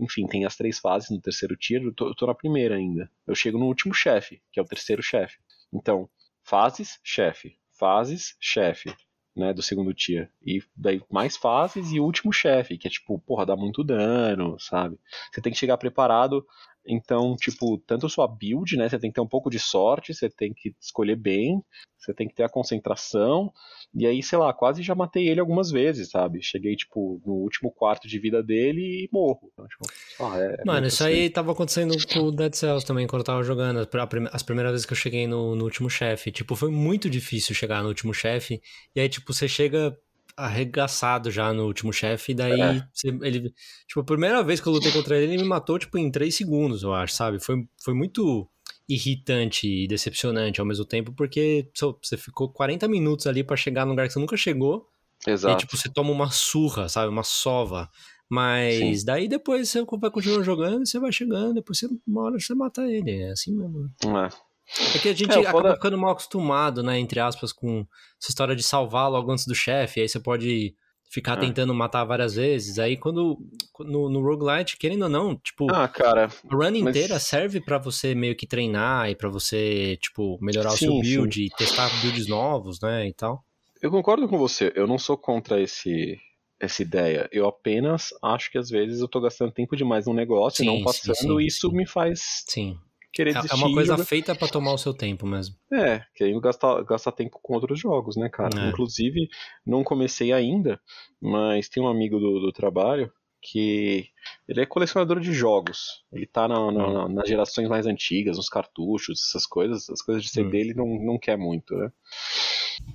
[0.01, 3.11] Enfim, tem as três fases no terceiro tier, eu tô, eu tô na primeira ainda.
[3.27, 5.39] Eu chego no último chefe, que é o terceiro chefe.
[5.73, 6.09] Então,
[6.43, 8.95] fases, chefe fases, chefe,
[9.35, 10.31] né, do segundo tier.
[10.41, 14.97] E daí mais fases e último chefe, que é tipo, porra, dá muito dano, sabe?
[15.33, 16.47] Você tem que chegar preparado
[16.87, 18.89] então, tipo, tanto sua build, né?
[18.89, 21.63] Você tem que ter um pouco de sorte, você tem que escolher bem,
[21.99, 23.53] você tem que ter a concentração.
[23.95, 26.43] E aí, sei lá, quase já matei ele algumas vezes, sabe?
[26.43, 29.51] Cheguei, tipo, no último quarto de vida dele e morro.
[29.53, 29.85] Então, tipo,
[30.21, 33.43] ah, é, Mano, isso aí tava acontecendo com o Dead Cells também, quando eu tava
[33.45, 33.89] jogando.
[34.33, 36.33] As primeiras vezes que eu cheguei no, no último chefe.
[36.33, 38.61] Tipo, foi muito difícil chegar no último chefe.
[38.95, 39.97] E aí, tipo, você chega
[40.37, 42.85] arregaçado já no último chefe, e daí é.
[43.23, 43.53] ele.
[43.87, 46.35] Tipo, a primeira vez que eu lutei contra ele, ele me matou, tipo, em 3
[46.35, 47.39] segundos, eu acho, sabe?
[47.39, 48.49] Foi, foi muito
[48.89, 51.69] irritante e decepcionante ao mesmo tempo, porque
[52.03, 54.89] você ficou 40 minutos ali para chegar num lugar que você nunca chegou.
[55.27, 55.55] Exato.
[55.55, 57.09] E, tipo, você toma uma surra, sabe?
[57.09, 57.89] Uma sova.
[58.29, 59.05] Mas Sim.
[59.05, 62.83] daí depois você vai continuar jogando, você vai chegando, depois você, uma hora você mata
[62.91, 63.11] ele.
[63.23, 63.91] É assim mesmo.
[64.05, 64.52] É.
[64.95, 67.87] É que a gente é, acaba ficando mal acostumado, né, entre aspas, com
[68.21, 70.75] essa história de salvar logo antes do chefe, aí você pode
[71.11, 71.41] ficar É.
[71.41, 72.79] tentando matar várias vezes.
[72.79, 73.37] Aí quando
[73.81, 77.77] no, no roguelite, querendo ou não, tipo, Ah, cara, a run mas- inteira serve pra
[77.79, 81.89] você meio que treinar e pra você, tipo, melhorar o seu Sim, build e testar
[82.01, 83.45] builds novos, né, e tal.
[83.83, 84.73] eu concordo com você.
[84.75, 86.19] Eu não sou contra esse
[86.61, 87.29] essa ideia.
[87.33, 90.67] Eu apenas acho que às vezes eu tô gastando tempo demais num negócio e Sim,
[90.67, 91.77] não sim, passando, sim, e isso sim.
[91.77, 92.79] me faz Sim.
[93.13, 93.55] Querer É, desistir.
[93.55, 95.55] é uma coisa jogar- feita pra tomar o seu tempo mesmo.
[95.73, 98.59] É, querendo gastar, gastar tempo com outros jogos, né, cara?
[98.67, 98.69] É.
[98.71, 99.29] Inclusive,
[99.67, 100.81] não comecei ainda,
[101.21, 103.13] mas tem um amigo do, do trabalho
[103.45, 104.07] que
[104.49, 106.05] ele é colecionador de jogos.
[106.13, 106.93] Ele tá na, na- Hum.
[106.93, 109.91] na- nas gerações mais antigas, nos cartuchos, essas coisas.
[109.91, 110.61] As coisas de CD Hum.
[110.61, 111.91] ele não, não quer muito, né?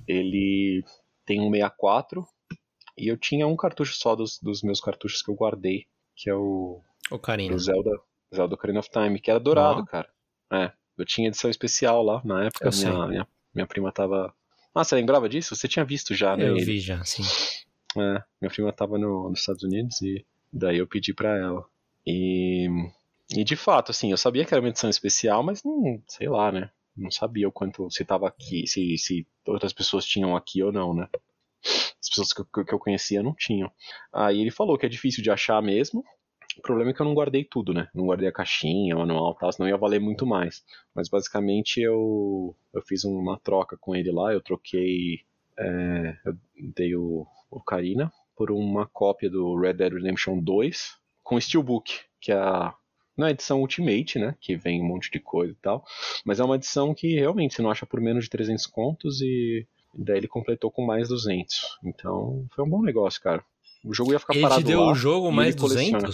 [0.06, 0.82] Ele
[1.26, 2.26] tem um 64
[2.96, 5.84] e eu tinha um cartucho só dos, dos meus cartuchos que eu guardei,
[6.16, 7.54] que é o Ô, Karina.
[7.54, 7.90] do Zelda,
[8.34, 10.08] Zelda Ocarina of Time, que era dourado, cara.
[10.52, 12.70] É, eu tinha edição especial lá na época.
[12.70, 14.34] Minha, minha, minha prima tava.
[14.74, 15.54] Ah, você lembrava disso?
[15.56, 16.48] Você tinha visto já, né?
[16.48, 16.64] Eu ele?
[16.64, 17.22] vi já, sim.
[17.96, 21.64] É, minha prima tava no- nos Estados Unidos e daí eu pedi pra ela.
[22.06, 22.68] E,
[23.34, 26.52] e de fato, assim, eu sabia que era uma edição especial, mas não, sei lá,
[26.52, 26.70] né?
[26.96, 30.94] Não sabia o quanto se tava aqui, se, se outras pessoas tinham aqui ou não,
[30.94, 31.08] né?
[31.64, 33.70] As pessoas que, eu- que eu conhecia não tinham.
[34.12, 36.04] Aí ele falou que é difícil de achar mesmo.
[36.58, 37.88] O problema é que eu não guardei tudo, né?
[37.94, 40.64] Não guardei a caixinha, o manual e tal, senão ia valer muito mais.
[40.94, 45.20] Mas basicamente eu, eu fiz uma troca com ele lá, eu troquei.
[45.58, 46.36] é, eu
[46.74, 52.32] dei o, o Karina por uma cópia do Red Dead Redemption 2 com Steelbook, que
[52.32, 52.74] é a.
[53.16, 54.36] Não é edição Ultimate, né?
[54.40, 55.84] Que vem um monte de coisa e tal.
[56.24, 59.66] Mas é uma edição que realmente você não acha por menos de 300 contos e
[59.92, 61.78] daí ele completou com mais 200.
[61.84, 63.44] Então foi um bom negócio, cara.
[63.84, 64.92] O jogo ia ficar Ele parado te deu lá.
[64.92, 66.08] o jogo mais ele coleciona.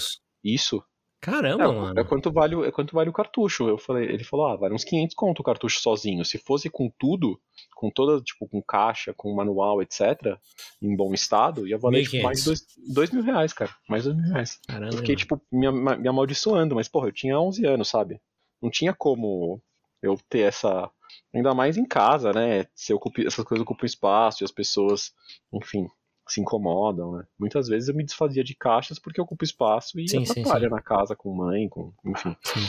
[0.44, 0.54] 200?
[0.54, 0.84] Isso.
[1.20, 2.00] Caramba, É, mano.
[2.00, 3.66] é quanto vale, o- é quanto vale o cartucho.
[3.66, 6.22] Eu falei, ele falou, ah, vale uns 500 conto o cartucho sozinho.
[6.22, 7.40] Se fosse com tudo,
[7.74, 10.38] com toda, tipo, com caixa, com manual, etc.,
[10.82, 12.44] em bom estado, ia valer tipo, mais 1.500.
[12.44, 13.74] 2 dois mil reais, cara.
[13.88, 14.60] Mais 2 mil reais.
[14.68, 14.92] Caramba.
[14.92, 18.20] Eu fiquei, tipo, me, me amaldiçoando, mas, porra, eu tinha 11 anos, sabe?
[18.60, 19.62] Não tinha como
[20.02, 20.90] eu ter essa.
[21.34, 22.66] Ainda mais em casa, né?
[22.74, 25.14] Se ocupa, essas coisas ocupam espaço e as pessoas,
[25.52, 25.86] enfim,
[26.26, 27.24] se incomodam, né?
[27.38, 30.74] Muitas vezes eu me desfazia de caixas porque ocupa espaço e Sim, sim, atrapalha sim.
[30.74, 32.60] na casa com mãe, com, enfim, Sim.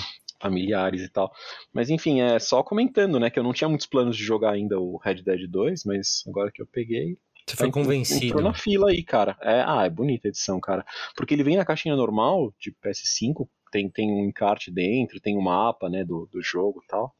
[0.41, 1.31] familiares e tal.
[1.73, 3.29] Mas enfim, é só comentando, né?
[3.29, 6.51] Que eu não tinha muitos planos de jogar ainda o Red Dead 2, mas agora
[6.51, 8.25] que eu peguei, Você foi Tá, convencido.
[8.25, 9.37] Entrou na fila aí, cara.
[9.41, 10.85] É, ah, é bonita a edição, cara.
[11.15, 15.41] Porque ele vem na caixinha normal, de PS5, tem, tem um encarte dentro, tem um
[15.41, 17.15] mapa, né, do, do jogo e tal.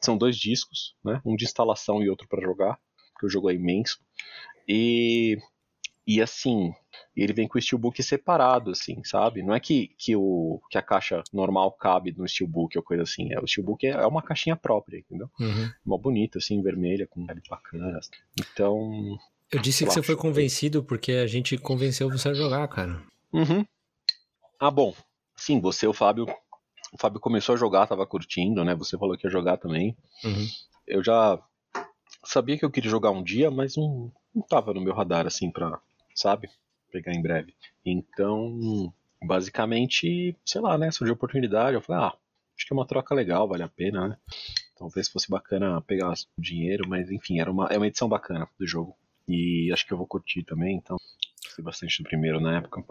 [0.00, 1.20] São dois discos, né?
[1.24, 2.78] Um de instalação e outro pra jogar,
[3.12, 3.98] porque o jogo é imenso.
[4.68, 5.38] E,
[6.06, 6.72] e assim,
[7.16, 9.42] ele vem com o Steelbook separado, assim, sabe?
[9.42, 13.32] Não é que, que, o, que a caixa normal cabe no Steelbook ou coisa assim.
[13.32, 15.28] É, o Steelbook é, é uma caixinha própria, entendeu?
[15.40, 15.68] Uhum.
[15.84, 18.10] Mó bonita, assim, vermelha, com detalhes bacanas.
[18.38, 19.18] Então,
[19.50, 20.06] Eu disse que Eu você acho.
[20.06, 23.02] foi convencido porque a gente convenceu você a jogar, cara.
[23.32, 23.66] Uhum.
[24.60, 24.94] Ah, bom.
[25.34, 26.26] Sim, você, o Fábio.
[26.92, 28.74] O Fábio começou a jogar, tava curtindo, né?
[28.76, 29.96] Você falou que ia jogar também.
[30.24, 30.46] Uhum.
[30.86, 31.38] Eu já
[32.24, 35.50] sabia que eu queria jogar um dia, mas não, não tava no meu radar, assim,
[35.50, 35.80] pra,
[36.16, 36.48] sabe?
[36.90, 37.54] Pegar em breve.
[37.84, 40.90] Então, basicamente, sei lá, né?
[40.90, 41.74] Surgiu oportunidade.
[41.76, 42.14] Eu falei, ah,
[42.56, 44.16] acho que é uma troca legal, vale a pena, né?
[44.78, 48.96] Talvez fosse bacana pegar dinheiro, mas enfim, era uma, é uma edição bacana do jogo.
[49.28, 50.96] E acho que eu vou curtir também, então.
[51.44, 52.82] Gostei bastante do primeiro na época.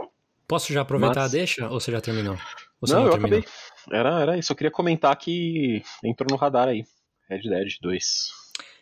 [0.48, 2.34] Posso já aproveitar Mas- a deixa ou você já terminou?
[2.82, 3.40] Ou você não, eu terminou?
[3.40, 3.54] acabei.
[4.00, 4.52] Era, era isso.
[4.52, 6.86] Eu queria comentar que entrou no radar aí.
[7.30, 8.30] Red Dead 2.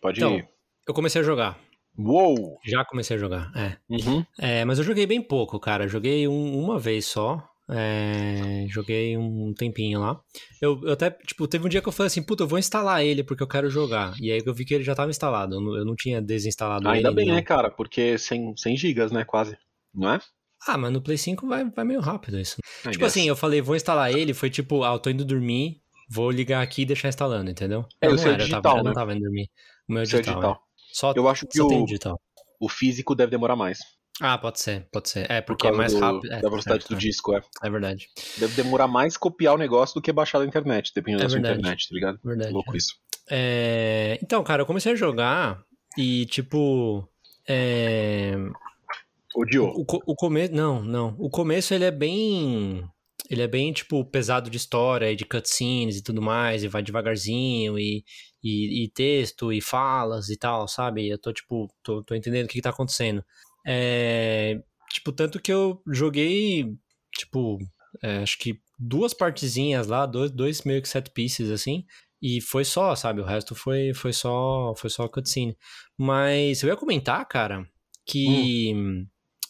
[0.01, 0.49] Pode Então, ir.
[0.87, 1.57] eu comecei a jogar.
[1.97, 2.57] Uou!
[2.65, 3.77] Já comecei a jogar, é.
[3.89, 4.25] Uhum.
[4.39, 5.87] É, mas eu joguei bem pouco, cara.
[5.87, 7.47] Joguei um- uma vez só.
[7.69, 10.19] É, joguei um tempinho lá.
[10.61, 13.03] Eu, eu até, tipo, teve um dia que eu falei assim, puta, eu vou instalar
[13.03, 14.13] ele porque eu quero jogar.
[14.19, 15.55] E aí eu vi que ele já tava instalado.
[15.55, 16.97] Eu não, eu não tinha desinstalado ele.
[16.97, 17.35] Ainda bem, não.
[17.35, 17.69] né, cara?
[17.71, 19.57] Porque 100, 100 gigas, né, quase.
[19.93, 20.19] Não é?
[20.67, 22.57] Ah, mas no Play 5 vai, vai meio rápido isso.
[22.85, 23.11] I Tipo guess.
[23.17, 25.77] assim, eu falei, vou instalar ele, foi tipo, ah, eu tô indo dormir,
[26.09, 27.85] vou ligar aqui e deixar instalando, entendeu?
[28.01, 28.87] É, Não, o seu era, eu digital, tava, eu né?
[28.89, 29.49] não tava indo dormir.
[29.89, 30.33] O meu é digital.
[30.35, 30.61] digital.
[30.93, 30.95] É.
[30.97, 31.85] Só, Eu acho que o,
[32.59, 33.79] o físico deve demorar mais.
[34.21, 35.29] Ah, pode ser, pode ser.
[35.29, 36.31] É, Por porque é causa mais do- rápido.
[36.31, 36.99] É, da velocidade certo, do é.
[36.99, 37.41] disco, é.
[37.63, 41.25] É verdade, Deve demorar mais copiar o negócio do que baixar da internet, dependendo É
[41.25, 42.19] da sua internet, tá ligado?
[42.23, 42.53] verdade.
[42.53, 42.93] Louco isso.
[43.29, 45.63] É, Então, cara, eu comecei a jogar
[45.97, 47.07] e, tipo.
[47.47, 48.33] É...
[49.35, 49.69] Odiou.
[49.75, 50.53] O, co- o começo.
[50.53, 51.15] Não, não.
[51.17, 52.87] O começo ele é bem.
[53.29, 56.83] Ele é bem, tipo, pesado de história e de cutscenes e tudo mais, e vai
[56.83, 58.03] devagarzinho, e,
[58.43, 61.07] e, e texto, e falas e tal, sabe?
[61.07, 63.23] Eu tô, tipo, tô, tô entendendo o que, que tá acontecendo.
[63.65, 66.75] É, tipo, tanto que eu joguei,
[67.17, 67.57] tipo,
[68.01, 71.85] é, acho que duas partezinhas lá, dois, dois meio que set pieces, assim,
[72.21, 73.21] e foi só, sabe?
[73.21, 75.57] O resto foi, foi só foi só cutscene.
[75.97, 77.67] Mas eu ia comentar, cara,
[78.05, 78.73] que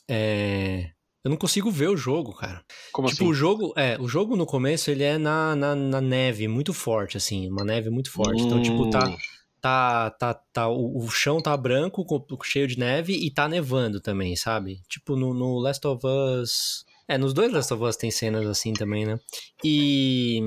[0.08, 0.92] é,
[1.24, 2.64] eu não consigo ver o jogo, cara.
[2.92, 3.32] Como tipo, assim?
[3.32, 7.16] o jogo, é, o jogo no começo ele é na, na, na neve, muito forte,
[7.16, 8.42] assim, uma neve muito forte.
[8.44, 9.16] Então, tipo, tá, Hum,
[9.64, 12.06] tá, tá, tá, o, o chão tá branco,
[12.44, 14.82] cheio de neve e tá nevando também, sabe?
[14.90, 16.86] Tipo, no, no Last of Us.
[17.08, 19.18] É, nos dois Last of Us tem cenas assim também, né?
[19.64, 20.42] E.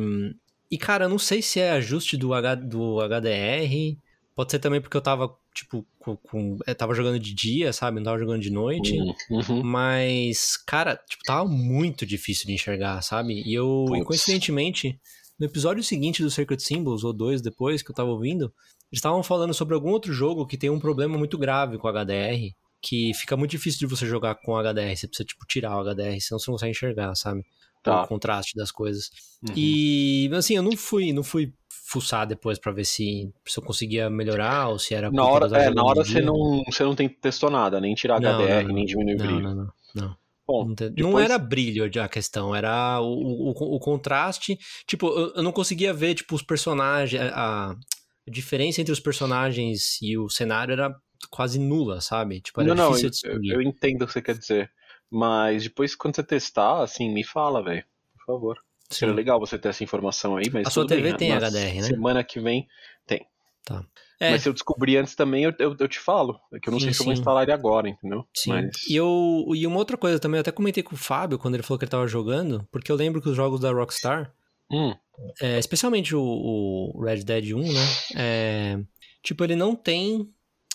[0.70, 3.96] E, cara, eu não sei se é ajuste do, H, do HDR.
[4.34, 7.96] Pode ser também porque eu tava, tipo, com, com- eu tava jogando de dia, sabe?
[7.96, 9.00] Não tava jogando de noite.
[9.00, 9.62] hum, uhum.
[9.62, 13.42] Mas, cara, tipo, tava muito difícil de enxergar, sabe?
[13.44, 15.00] E eu, e coincidentemente,
[15.38, 18.44] no episódio seguinte do Sacred Symbols, ou dois depois que eu tava ouvindo,
[18.92, 22.52] eles estavam falando sobre algum outro jogo que tem um problema muito grave com HDR,
[22.82, 24.94] que fica muito difícil de você jogar com HDR.
[24.96, 27.42] Você precisa, tipo, tirar o HDR, senão você não consegue enxergar, sabe?
[27.82, 28.04] Tá.
[28.04, 29.10] O contraste das coisas.
[29.48, 29.54] Uhum.
[29.56, 31.52] E, assim, eu não fui, não fui
[32.00, 35.54] fuçar depois pra ver se, se eu conseguia melhorar ou se era Na hora, eu
[35.56, 36.22] é, na hora você dia.
[36.22, 38.74] não, você não tem testou nada, nem tirar Não, HDR, não, não.
[38.74, 39.42] nem diminuir o Não, brilho.
[39.42, 40.16] não, não, não.
[40.46, 44.56] Bom, Não, te- não depois- era brilho a questão, era o, o, o contraste.
[44.86, 47.20] Tipo, eu, eu não conseguia ver, tipo, os personagens.
[47.32, 47.76] A, a
[48.30, 50.94] diferença entre os personagens e o cenário era
[51.30, 52.40] quase nula, sabe?
[52.40, 53.54] Tipo, era não, não, difícil eu, de distinguir.
[53.54, 54.70] eu entendo o que você quer dizer.
[55.10, 57.84] Mas depois, quando você testar, assim, me fala, velho.
[58.18, 58.58] Por favor.
[58.90, 58.98] Sim.
[59.00, 61.38] Seria legal você ter essa informação aí, mas A sua tudo bem, TV tem na
[61.38, 61.82] HDR, né?
[61.82, 62.66] Semana que vem.
[64.18, 66.40] É, Mas se eu descobrir antes também, eu, eu, eu te falo.
[66.52, 67.20] É que eu não Sim, sei se eu vou sim.
[67.20, 68.24] instalar ele agora, entendeu?
[68.34, 68.50] sim.
[68.50, 68.70] Mas...
[68.88, 71.62] E, eu, e uma outra coisa também, eu até comentei com o Fábio quando ele
[71.62, 74.32] falou que ele tava jogando, porque eu lembro que os jogos da Rockstar,
[74.70, 74.92] Hum,
[75.40, 77.86] é, especialmente o, o Red Dead 1, né?
[78.16, 78.78] é,
[79.22, 80.28] tipo, ele não tem.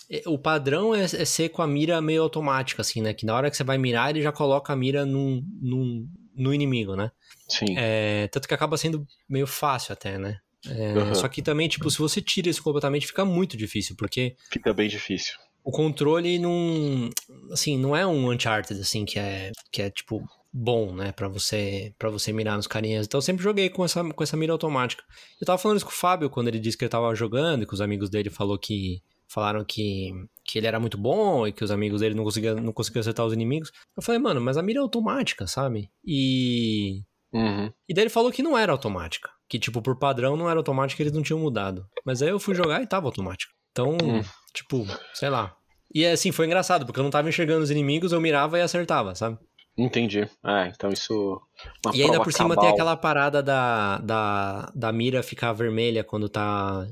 [0.08, 3.12] é, O padrão é, é ser com a mira meio automática, assim, né?
[3.12, 6.52] Que na hora que você vai mirar, ele já coloca a mira num, num, no
[6.54, 7.10] inimigo, né?
[7.48, 7.74] sim.
[7.76, 10.38] É, tanto que acaba sendo meio fácil até, né?
[10.66, 11.14] É, Uhum.
[11.14, 14.88] Só que também, tipo, se você tira isso completamente, fica muito difícil, porque Fica bem
[14.88, 15.34] difícil.
[15.64, 17.10] o controle não.
[17.50, 21.92] Assim, não é um Uncharted, assim, que é, que é tipo, bom, né, pra você,
[21.98, 23.06] pra você mirar nos carinhas.
[23.06, 25.02] Então eu sempre joguei com essa, com essa mira automática.
[25.40, 27.66] Eu tava falando isso com o Fábio quando ele disse que ele tava jogando e
[27.66, 29.02] que os amigos dele falou que.
[29.26, 30.10] Falaram que,
[30.44, 33.24] que ele era muito bom e que os amigos dele não conseguiam, não conseguiam acertar
[33.26, 33.70] os inimigos.
[33.96, 35.90] Eu falei, mano, mas a mira é automática, sabe?
[36.04, 37.02] E.
[37.32, 37.72] Uhum.
[37.88, 39.30] E daí ele falou que não era automática.
[39.48, 41.86] Que, tipo, por padrão não era automática, eles não tinham mudado.
[42.04, 43.52] Mas aí eu fui jogar e tava automática.
[43.70, 44.22] Então, Hum.
[44.54, 45.54] tipo, sei lá.
[45.94, 49.14] E assim, foi engraçado, porque eu não tava enxergando os inimigos, eu mirava e acertava,
[49.14, 49.38] sabe?
[49.76, 50.28] Entendi.
[50.42, 51.40] Ah, então isso.
[51.84, 52.64] Uma e ainda por cima cabal.
[52.64, 56.86] tem aquela parada da, da, da mira ficar vermelha quando tá,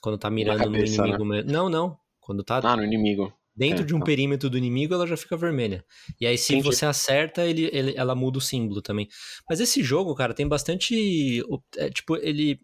[0.00, 1.52] quando tá mirando cabeça, no inimigo mesmo.
[1.52, 1.98] Não, não.
[2.22, 3.30] Quando tá Ah, no inimigo.
[3.54, 4.06] dentro é, de um tá.
[4.06, 5.84] perímetro do inimigo, ela já fica vermelha.
[6.18, 6.64] E aí, se Entendi.
[6.74, 9.06] você acerta, ele, ele- ela muda o símbolo também.
[9.46, 11.42] Mas esse jogo, cara, tem bastante.
[11.76, 12.58] é, tipo, ele.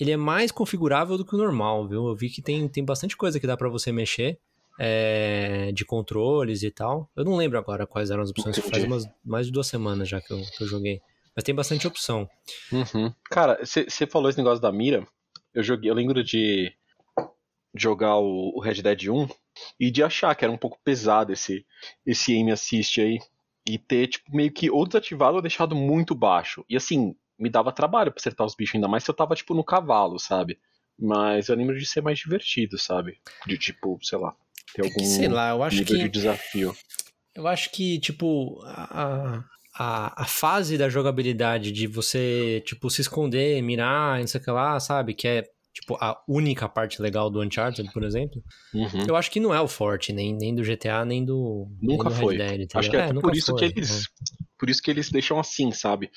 [0.00, 2.06] Ele é mais configurável do que o normal, viu?
[2.08, 4.38] Eu vi que tem, tem bastante coisa que dá pra você mexer.
[4.80, 7.10] é, de controles e tal.
[7.16, 8.86] Eu não lembro agora quais eram as opções, que faz Entendi.
[8.86, 11.00] umas, mais de duas semanas já que eu, que eu joguei.
[11.34, 12.28] Mas tem bastante opção.
[12.72, 13.12] Uhum.
[13.28, 15.04] Cara, você falou esse negócio da mira.
[15.52, 16.72] Eu joguei, eu lembro de
[17.74, 19.28] jogar o, o Red Dead 1
[19.78, 21.64] e de achar que era um pouco pesado esse
[22.06, 23.18] esse aim assist aí
[23.68, 26.64] e ter tipo meio que ou desativado ou deixado muito baixo.
[26.68, 29.54] E assim, me dava trabalho pra acertar os bichos ainda mais se eu tava tipo
[29.54, 30.58] no cavalo, sabe?
[30.98, 33.20] Mas eu lembro de ser mais divertido, sabe?
[33.46, 34.34] De tipo, sei lá,
[34.74, 36.02] ter algum Sei lá, eu acho nível que.
[36.02, 36.76] de desafio.
[37.34, 43.62] Eu acho que, tipo, a, a, a fase da jogabilidade de você, tipo, se esconder,
[43.62, 45.14] mirar, não sei o que lá, sabe?
[45.14, 45.44] Que é,
[45.80, 48.42] tipo, a única parte legal do Uncharted, por exemplo.
[48.74, 49.04] Uhum.
[49.06, 52.18] Eu acho que não é o forte, nem, nem do GTA, nem do, Nunca nem
[52.18, 52.36] do foi.
[52.36, 52.60] Dead.
[52.62, 52.68] entendeu?
[52.80, 54.02] Acho que é, É, por isso foi, que eles.
[54.02, 54.44] é.
[54.58, 56.10] Por isso que eles deixam assim, sabe?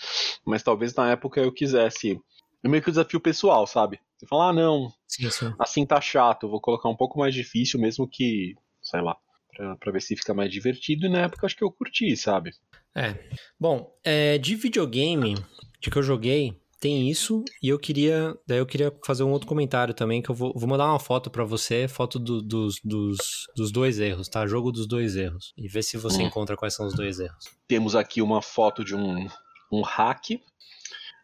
[0.45, 2.19] Mas talvez na época eu quisesse.
[2.63, 3.99] É meio que o desafio pessoal, sabe?
[4.17, 5.53] Você fala, ah não, Sim, sim.
[5.57, 9.15] assim tá chato, vou colocar um pouco mais difícil, mesmo que, sei lá,
[9.55, 12.51] pra, pra ver se fica mais divertido, e na época acho que eu curti, sabe?
[12.95, 13.15] É.
[13.59, 15.35] Bom, é, de videogame,
[15.79, 18.35] de que eu joguei, tem isso, e eu queria.
[18.47, 21.29] Daí eu queria fazer um outro comentário também, que eu vou, vou mandar uma foto
[21.29, 23.17] pra você, foto do- dos, dos,
[23.55, 24.45] dos dois erros, tá?
[24.47, 25.53] Jogo dos dois erros.
[25.55, 26.25] E ver se você Hum.
[26.25, 27.45] encontra quais são os dois erros.
[27.67, 29.27] Temos aqui uma foto de um,
[29.71, 30.41] um hack,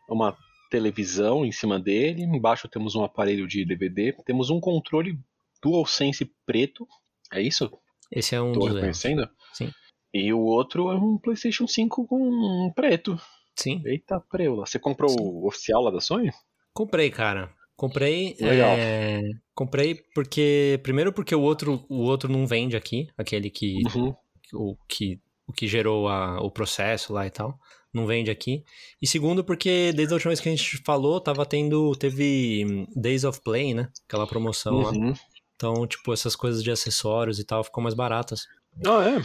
[0.09, 0.37] uma
[0.69, 5.17] televisão em cima dele, embaixo temos um aparelho de DVD, temos um controle
[5.63, 6.87] DualSense preto,
[7.33, 7.69] é isso?
[8.11, 8.75] Esse é um Tô dos erros.
[8.75, 9.29] reconhecendo?
[9.53, 9.71] Sim.
[10.13, 13.19] E o outro é um PlayStation 5 com preto.
[13.57, 13.81] Sim.
[13.85, 14.65] Eita, preula.
[14.65, 15.17] Você comprou Sim.
[15.19, 16.31] o oficial lá da Sony?
[16.73, 17.49] Comprei, cara.
[17.75, 18.35] Comprei.
[18.39, 18.75] Legal.
[18.77, 19.21] é,
[19.53, 20.79] Comprei porque.
[20.83, 23.81] Primeiro porque o outro, o outro não vende aqui, aquele que.
[23.95, 24.15] Uhum.
[24.53, 27.59] o que, o que gerou a- o processo lá e tal.
[27.93, 28.63] Não vende aqui.
[29.01, 31.95] E segundo, porque desde a última vez que a gente falou, tava tendo.
[31.95, 33.89] Teve hum, Days of Play, né?
[34.07, 34.91] Aquela promoção lá.
[34.91, 35.13] Uhum.
[35.55, 38.47] Então, tipo, essas coisas de acessórios e tal ficam mais baratas.
[38.85, 39.23] Ah,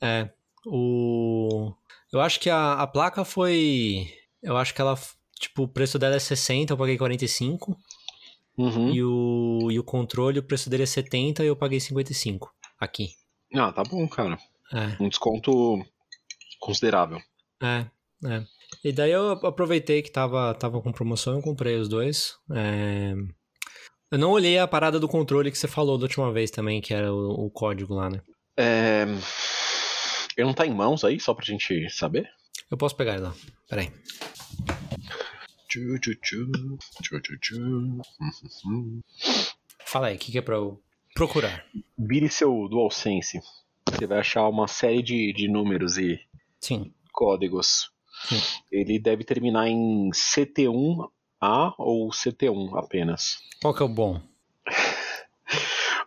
[0.00, 0.20] é?
[0.20, 0.30] É.
[0.64, 1.72] O...
[2.12, 4.06] Eu acho que a, a placa foi.
[4.42, 4.98] Eu acho que ela.
[5.38, 7.76] Tipo, o preço dela é 60, eu paguei 45.
[8.56, 8.90] Uhum.
[8.90, 13.08] E, o, e o controle, o preço dele é 70 e eu paguei 55 aqui.
[13.54, 14.38] Ah, tá bom, cara.
[14.72, 15.84] É, Um desconto
[16.60, 17.18] considerável.
[17.62, 17.86] é,
[18.24, 18.44] é.
[18.84, 22.36] E daí eu aproveitei que tava, tava com promoção e comprei os dois.
[22.50, 23.12] É...
[24.10, 26.94] Eu não olhei a parada do controle que você falou da última vez também, que
[26.94, 28.22] era o, o código lá, né?
[28.56, 29.06] É...
[30.36, 32.28] Ele não tá em mãos aí, só pra gente saber?
[32.70, 33.34] Eu posso pegar ele lá.
[33.68, 33.90] Peraí.
[35.68, 36.50] Tchu, tchu, tchu,
[37.02, 37.56] tchu, tchu, tchu.
[37.56, 39.00] Uhum.
[39.84, 40.82] Fala aí, o que, que é pra eu
[41.14, 41.64] procurar?
[41.98, 43.40] Vire seu DualSense.
[43.90, 46.20] Você vai achar uma série de, de números e
[46.60, 46.92] Sim.
[47.12, 47.90] códigos.
[48.28, 48.40] Sim.
[48.70, 53.38] Ele deve terminar em CT1A ou CT1 apenas.
[53.60, 54.20] Qual que é o bom?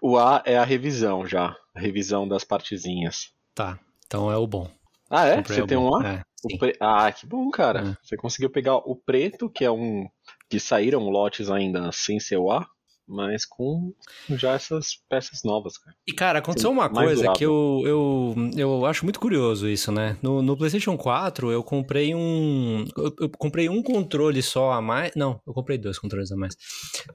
[0.01, 1.55] O A é a revisão já.
[1.73, 3.33] A revisão das partezinhas.
[3.55, 4.69] Tá, então é o bom.
[5.09, 5.35] Ah, é?
[5.37, 5.89] Comprei o bom.
[5.91, 6.05] CT1A?
[6.05, 6.57] É, O sim.
[6.57, 7.79] pre- Ah, que bom, cara.
[7.91, 7.97] É.
[8.03, 10.07] Você conseguiu pegar o preto, que é um.
[10.49, 12.67] que saíram lotes ainda sem ser o A,
[13.07, 13.93] mas com
[14.31, 15.95] já essas peças novas, cara.
[16.07, 20.17] E, cara, aconteceu Sim, uma coisa que eu, eu, eu acho muito curioso isso, né?
[20.23, 22.83] No, no PlayStation 4, eu comprei um.
[22.97, 25.11] Eu, eu comprei um controle só a mais.
[25.15, 26.55] Não, eu comprei dois controles a mais.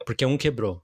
[0.07, 0.81] Porque um quebrou.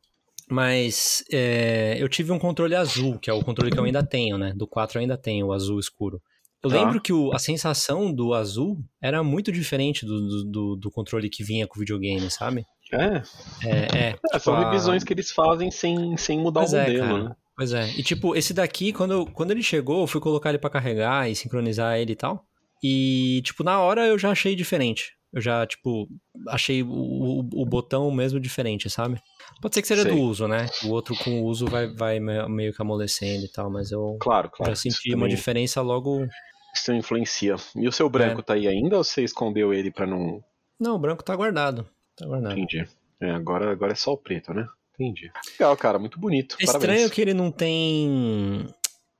[0.48, 4.38] Mas é, eu tive um controle azul, que é o controle que eu ainda tenho,
[4.38, 4.52] né?
[4.54, 6.20] Do 4 eu ainda tenho, o azul escuro.
[6.62, 6.76] Eu Tá.
[6.76, 11.42] lembro que o- a sensação do azul era muito diferente do, do, do- controle que
[11.44, 12.64] vinha com o videogame, sabe?
[12.92, 13.22] É,
[13.66, 16.76] É, é, é, são tipo, a- revisões que eles fazem sem, sem mudar Pois o
[16.76, 17.34] é, modelo, né?
[17.56, 17.88] Pois é.
[17.96, 21.34] E tipo, esse daqui, quando, quando ele chegou, eu fui colocar ele pra carregar e
[21.34, 22.44] sincronizar ele e tal.
[22.82, 25.12] E, tipo, na hora eu já achei diferente.
[25.36, 26.08] Eu já, tipo,
[26.48, 29.20] achei o, o, o botão mesmo diferente, sabe?
[29.60, 30.10] Pode ser que seja Sei.
[30.12, 30.66] do uso, né?
[30.84, 34.16] O outro com o uso vai, vai me- meio que amolecendo e tal, mas eu
[34.18, 34.72] Claro, claro.
[34.72, 36.26] já senti uma também- diferença logo.
[36.74, 37.56] Isso influencia.
[37.76, 38.44] E o seu branco É.
[38.44, 40.42] tá aí ainda ou você escondeu ele pra não.
[40.80, 41.86] Não, o branco tá guardado.
[42.16, 42.52] Tá guardado.
[42.58, 42.88] Entendi.
[43.20, 44.66] É, agora, agora é só o preto, né?
[44.98, 45.30] Entendi.
[45.52, 46.56] Legal, cara, muito bonito.
[46.58, 47.10] É estranho Parabéns.
[47.10, 48.66] que ele não tem.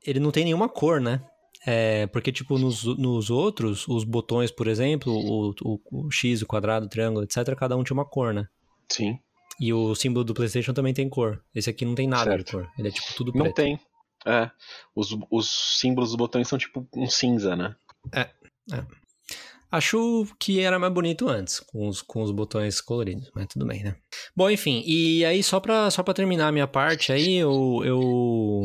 [0.07, 1.21] Ele não tem nenhuma cor, né?
[1.67, 6.47] É, porque, tipo, nos, nos outros, os botões, por exemplo, o, o, o X, o
[6.47, 8.47] quadrado, o triângulo, etc., cada um tinha uma cor, né?
[8.89, 9.19] Sim.
[9.59, 11.43] E o símbolo do PlayStation também tem cor.
[11.55, 12.45] Esse aqui não tem nada Certo.
[12.47, 12.71] de cor.
[12.79, 13.57] Ele é, tipo, tudo Não preto.
[13.57, 13.81] tem.
[14.25, 14.51] É.
[14.95, 17.75] Os, os símbolos dos botões são tipo um cinza, né?
[19.71, 23.83] Acho que era mais bonito antes, com os, com os botões coloridos, mas tudo bem,
[23.83, 23.97] né?
[24.35, 28.63] Bom, enfim, e aí só pra, só pra terminar a minha parte aí, eu, eu,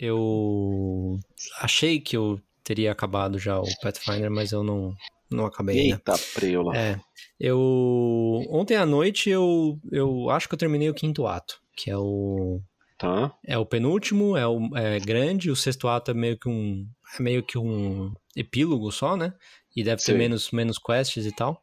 [0.00, 1.20] eu
[1.60, 4.94] achei que eu teria acabado já o Pathfinder, mas eu não,
[5.30, 5.96] não acabei ainda.
[5.96, 6.76] Eita, preula.
[6.76, 6.98] É,
[7.38, 8.42] eu...
[8.48, 12.60] Ontem à noite eu, eu acho que eu terminei o quinto ato, que é o...
[12.96, 13.34] Tá.
[13.46, 16.86] É o penúltimo, é, o, é grande, o sexto ato é meio que um,
[17.18, 19.32] é meio que um epílogo só, né?
[19.74, 20.18] E deve ter Sei.
[20.18, 21.62] menos, menos quests e tal.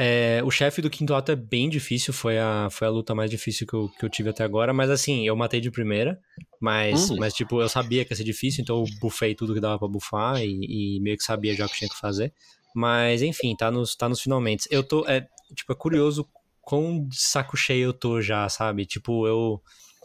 [0.00, 3.28] É, o chefe do quinto ato é bem difícil, foi a, foi a luta mais
[3.28, 6.20] difícil que eu, que eu tive até agora, mas assim, eu matei de primeira,
[6.60, 7.16] mas, Hum.
[7.18, 9.88] mas tipo, eu sabia que ia ser difícil, então eu bufei tudo que dava pra
[9.88, 12.32] bufar e, e meio que sabia já o que tinha que fazer.
[12.72, 14.68] Mas enfim, tá nos, tá nos finalmente.
[14.70, 16.28] Eu tô, é, tipo, é curioso
[16.62, 18.86] quão de saco cheio eu tô já, sabe?
[18.86, 19.60] Tipo, eu...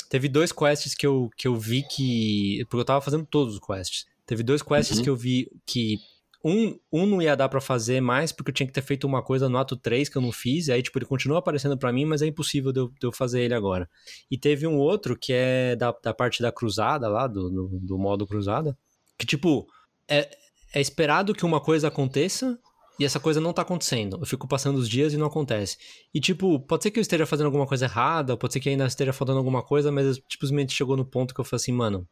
[0.10, 2.66] Teve dois quests que eu, que eu vi que...
[2.70, 4.06] Porque eu tava fazendo todos os quests.
[4.26, 5.04] Teve dois quests Uhum.
[5.04, 5.98] que eu vi que...
[6.44, 9.24] Um, um não ia dar pra fazer mais porque eu tinha que ter feito uma
[9.24, 10.68] coisa no ato 3 que eu não fiz.
[10.68, 13.12] E aí, tipo, ele continua aparecendo pra mim, mas é impossível de eu, de eu
[13.12, 13.90] fazer ele agora.
[14.30, 17.98] E teve um outro que é da, da parte da cruzada lá, do, do, do
[17.98, 18.78] modo cruzada.
[19.18, 19.66] Que, tipo,
[20.08, 20.30] é,
[20.74, 22.60] é esperado que uma coisa aconteça
[23.00, 24.18] e essa coisa não tá acontecendo.
[24.22, 25.78] Eu fico passando os dias e não acontece.
[26.14, 28.86] E, tipo, pode ser que eu esteja fazendo alguma coisa errada, pode ser que ainda
[28.86, 32.08] esteja faltando alguma coisa, mas tipo, simplesmente chegou no ponto que eu falei assim, mano.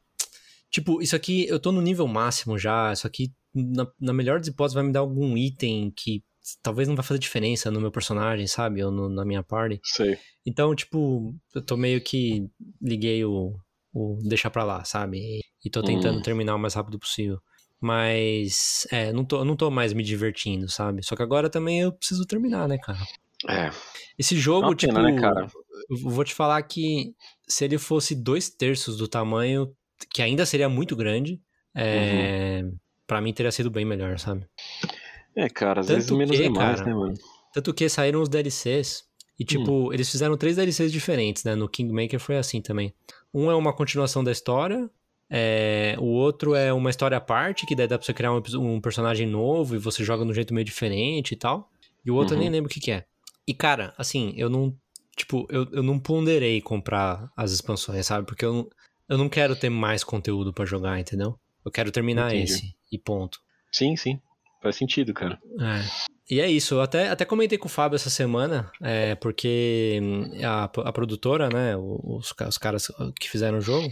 [0.70, 2.94] Tipo, isso aqui, eu tô no nível máximo já.
[2.94, 6.24] Isso aqui, na, na melhor das hipóteses, vai me dar algum item que
[6.64, 8.84] talvez não vai fazer diferença no meu personagem, sabe?
[8.84, 9.80] Ou no- na minha party.
[9.84, 10.18] Sei.
[10.46, 12.50] Então, tipo, eu tô meio que
[12.82, 13.56] liguei o,
[13.94, 15.18] o deixar pra lá, sabe?
[15.20, 16.22] E, e tô tentando Hum.
[16.22, 17.40] terminar o mais rápido possível.
[17.80, 21.04] Mas, é, não tô, não tô mais me divertindo, sabe?
[21.04, 23.00] Só que agora também eu preciso terminar, né, cara?
[23.50, 23.70] É.
[24.18, 25.48] Esse É jogo, tipo, pena, né, cara?
[25.90, 27.14] eu vou te falar que
[27.48, 29.76] se ele fosse dois terços do tamanho,
[30.14, 31.42] que ainda seria muito grande,
[31.76, 32.78] é, Uhum.
[33.08, 34.46] Pra mim teria sido bem melhor, sabe?
[35.36, 37.14] É, cara, às Tanto vezes menos que, é mais, cara, né, mano?
[37.54, 39.04] Tanto que saíram os DLCs.
[39.40, 41.56] E, tipo, eles fizeram três DLCs diferentes, né?
[41.56, 42.94] No Kingmaker foi assim também.
[43.34, 44.90] Um é uma continuação da história.
[45.34, 48.42] é, o outro é uma história à parte, que daí dá pra você criar um,
[48.60, 51.70] um personagem novo e você joga de um jeito meio diferente e tal.
[52.06, 52.54] E o outro eu nem Uhum.
[52.54, 53.06] lembro o que, que é.
[53.48, 54.76] E, cara, assim, eu não.
[55.16, 58.26] Tipo, eu, eu não ponderei comprar as expansões, sabe?
[58.28, 58.70] Porque eu,
[59.10, 61.38] eu não quero ter mais conteúdo pra jogar, entendeu?
[61.66, 62.52] Eu quero terminar Entendi.
[62.52, 62.76] esse.
[62.92, 63.40] E ponto.
[63.72, 64.20] Sim, sim.
[64.62, 65.40] Faz sentido, cara.
[65.60, 66.12] É.
[66.30, 70.32] E é isso, eu até, até comentei com o Fábio essa semana, é, porque hum,
[70.46, 72.90] a, a produtora, né, os, os caras
[73.20, 73.92] que fizeram o jogo,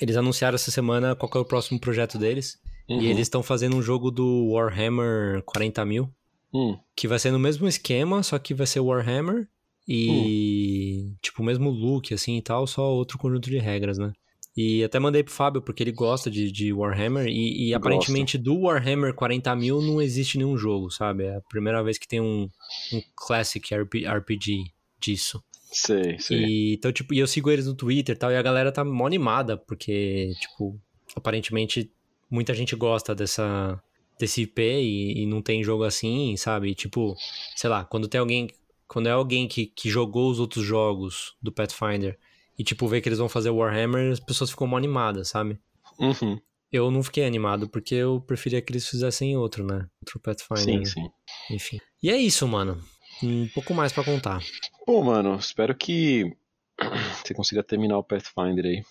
[0.00, 2.58] eles anunciaram essa semana qual é o próximo projeto deles.
[2.88, 3.00] Uhum.
[3.00, 6.10] E eles estão fazendo um jogo do Warhammer 40 mil,
[6.54, 9.48] Hum, que vai ser no mesmo esquema, só que vai ser Warhammer
[9.88, 14.12] e, tipo, o mesmo look, assim, e tal, só outro conjunto de regras, né?
[14.56, 18.60] E até mandei pro Fábio, porque ele gosta de, de Warhammer, e, e aparentemente do
[18.60, 21.24] Warhammer 40 mil não existe nenhum jogo, sabe?
[21.24, 22.48] É a primeira vez que tem um,
[22.92, 25.42] um Classic RP RPG disso.
[25.72, 26.44] sei, sei.
[26.44, 28.84] E, então, tipo, e eu sigo eles no Twitter e tal, e a galera tá
[28.84, 30.80] mó animada, porque, tipo,
[31.16, 31.90] aparentemente
[32.30, 33.82] muita gente gosta dessa,
[34.18, 36.70] desse IP e, e não tem jogo assim, sabe?
[36.70, 37.16] E, tipo,
[37.56, 38.48] sei lá, quando tem alguém.
[38.86, 42.16] Quando é alguém que, que jogou os outros jogos do Pathfinder
[42.58, 45.58] e, tipo, vê que eles vão fazer Warhammer, as pessoas ficam mó animadas, sabe?
[45.98, 46.40] Uhum.
[46.70, 49.86] Eu não fiquei animado, porque eu preferia que eles fizessem outro, né?
[50.00, 50.64] Outro Pathfinder.
[50.64, 50.84] Sim, né?
[50.84, 51.54] sim.
[51.54, 51.80] Enfim.
[52.02, 52.82] E é isso, mano.
[53.22, 54.42] Um pouco mais pra contar.
[54.84, 56.36] Pô, mano, espero que
[57.24, 58.82] você consiga terminar o Pathfinder aí.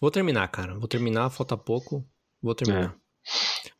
[0.00, 0.78] Vou terminar, cara.
[0.78, 2.06] Vou terminar, falta pouco.
[2.40, 2.96] Vou terminar.
[2.96, 3.01] E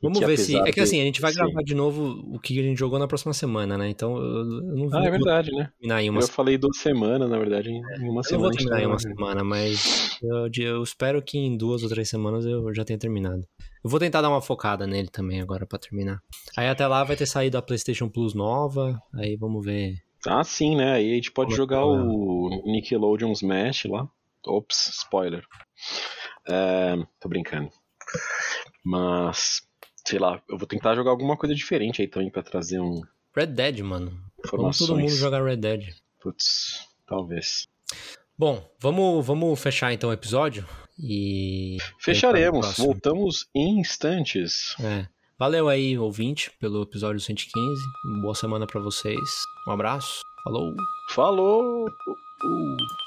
[0.03, 0.57] Vamos ver se.
[0.57, 1.38] É que assim, a gente vai Sim.
[1.38, 3.88] gravar de novo o que a gente jogou na próxima semana, né?
[3.88, 5.70] Então eu, eu não vou Ah, é verdade, né?
[5.78, 8.40] terminar em uma Eu falei duas semanas, na verdade, em em uma Eu semana.
[8.42, 11.82] vou a gente terminar em uma tá- semana, mas eu, eu espero que em duas
[11.82, 13.46] ou três semanas eu já tenha terminado.
[13.84, 16.18] Eu vou tentar dar uma focada nele também agora pra terminar.
[16.57, 19.94] Aí até lá vai ter saído a PlayStation Plus nova, aí vamos ver.
[20.26, 20.94] Ah, sim, né?
[20.94, 21.84] Aí a gente pode Como é jogar é?
[21.84, 24.09] o Nickelodeon Smash lá.
[24.46, 25.44] Ops, spoiler.
[26.48, 27.70] É, tô brincando.
[28.84, 29.62] Mas,
[30.05, 33.03] sei lá, eu vou tentar jogar alguma coisa diferente aí também pra trazer um
[33.34, 34.12] Red Dead, mano.
[34.50, 35.94] Vamos todo mundo jogar Red Dead.
[36.20, 37.68] Putz, talvez.
[38.36, 40.66] Bom, vamos, vamos fechar então o episódio
[40.98, 41.78] e.
[41.98, 42.76] Fecharemos.
[42.76, 44.74] Voltamos em instantes.
[44.80, 45.07] É.
[45.38, 47.82] Valeu aí, ouvinte, pelo episódio 115.
[48.20, 49.18] Boa semana pra vocês.
[49.66, 50.20] Um abraço.
[50.44, 50.74] Falou.
[51.11, 51.84] Falou!
[51.84, 53.01] Uh, uh.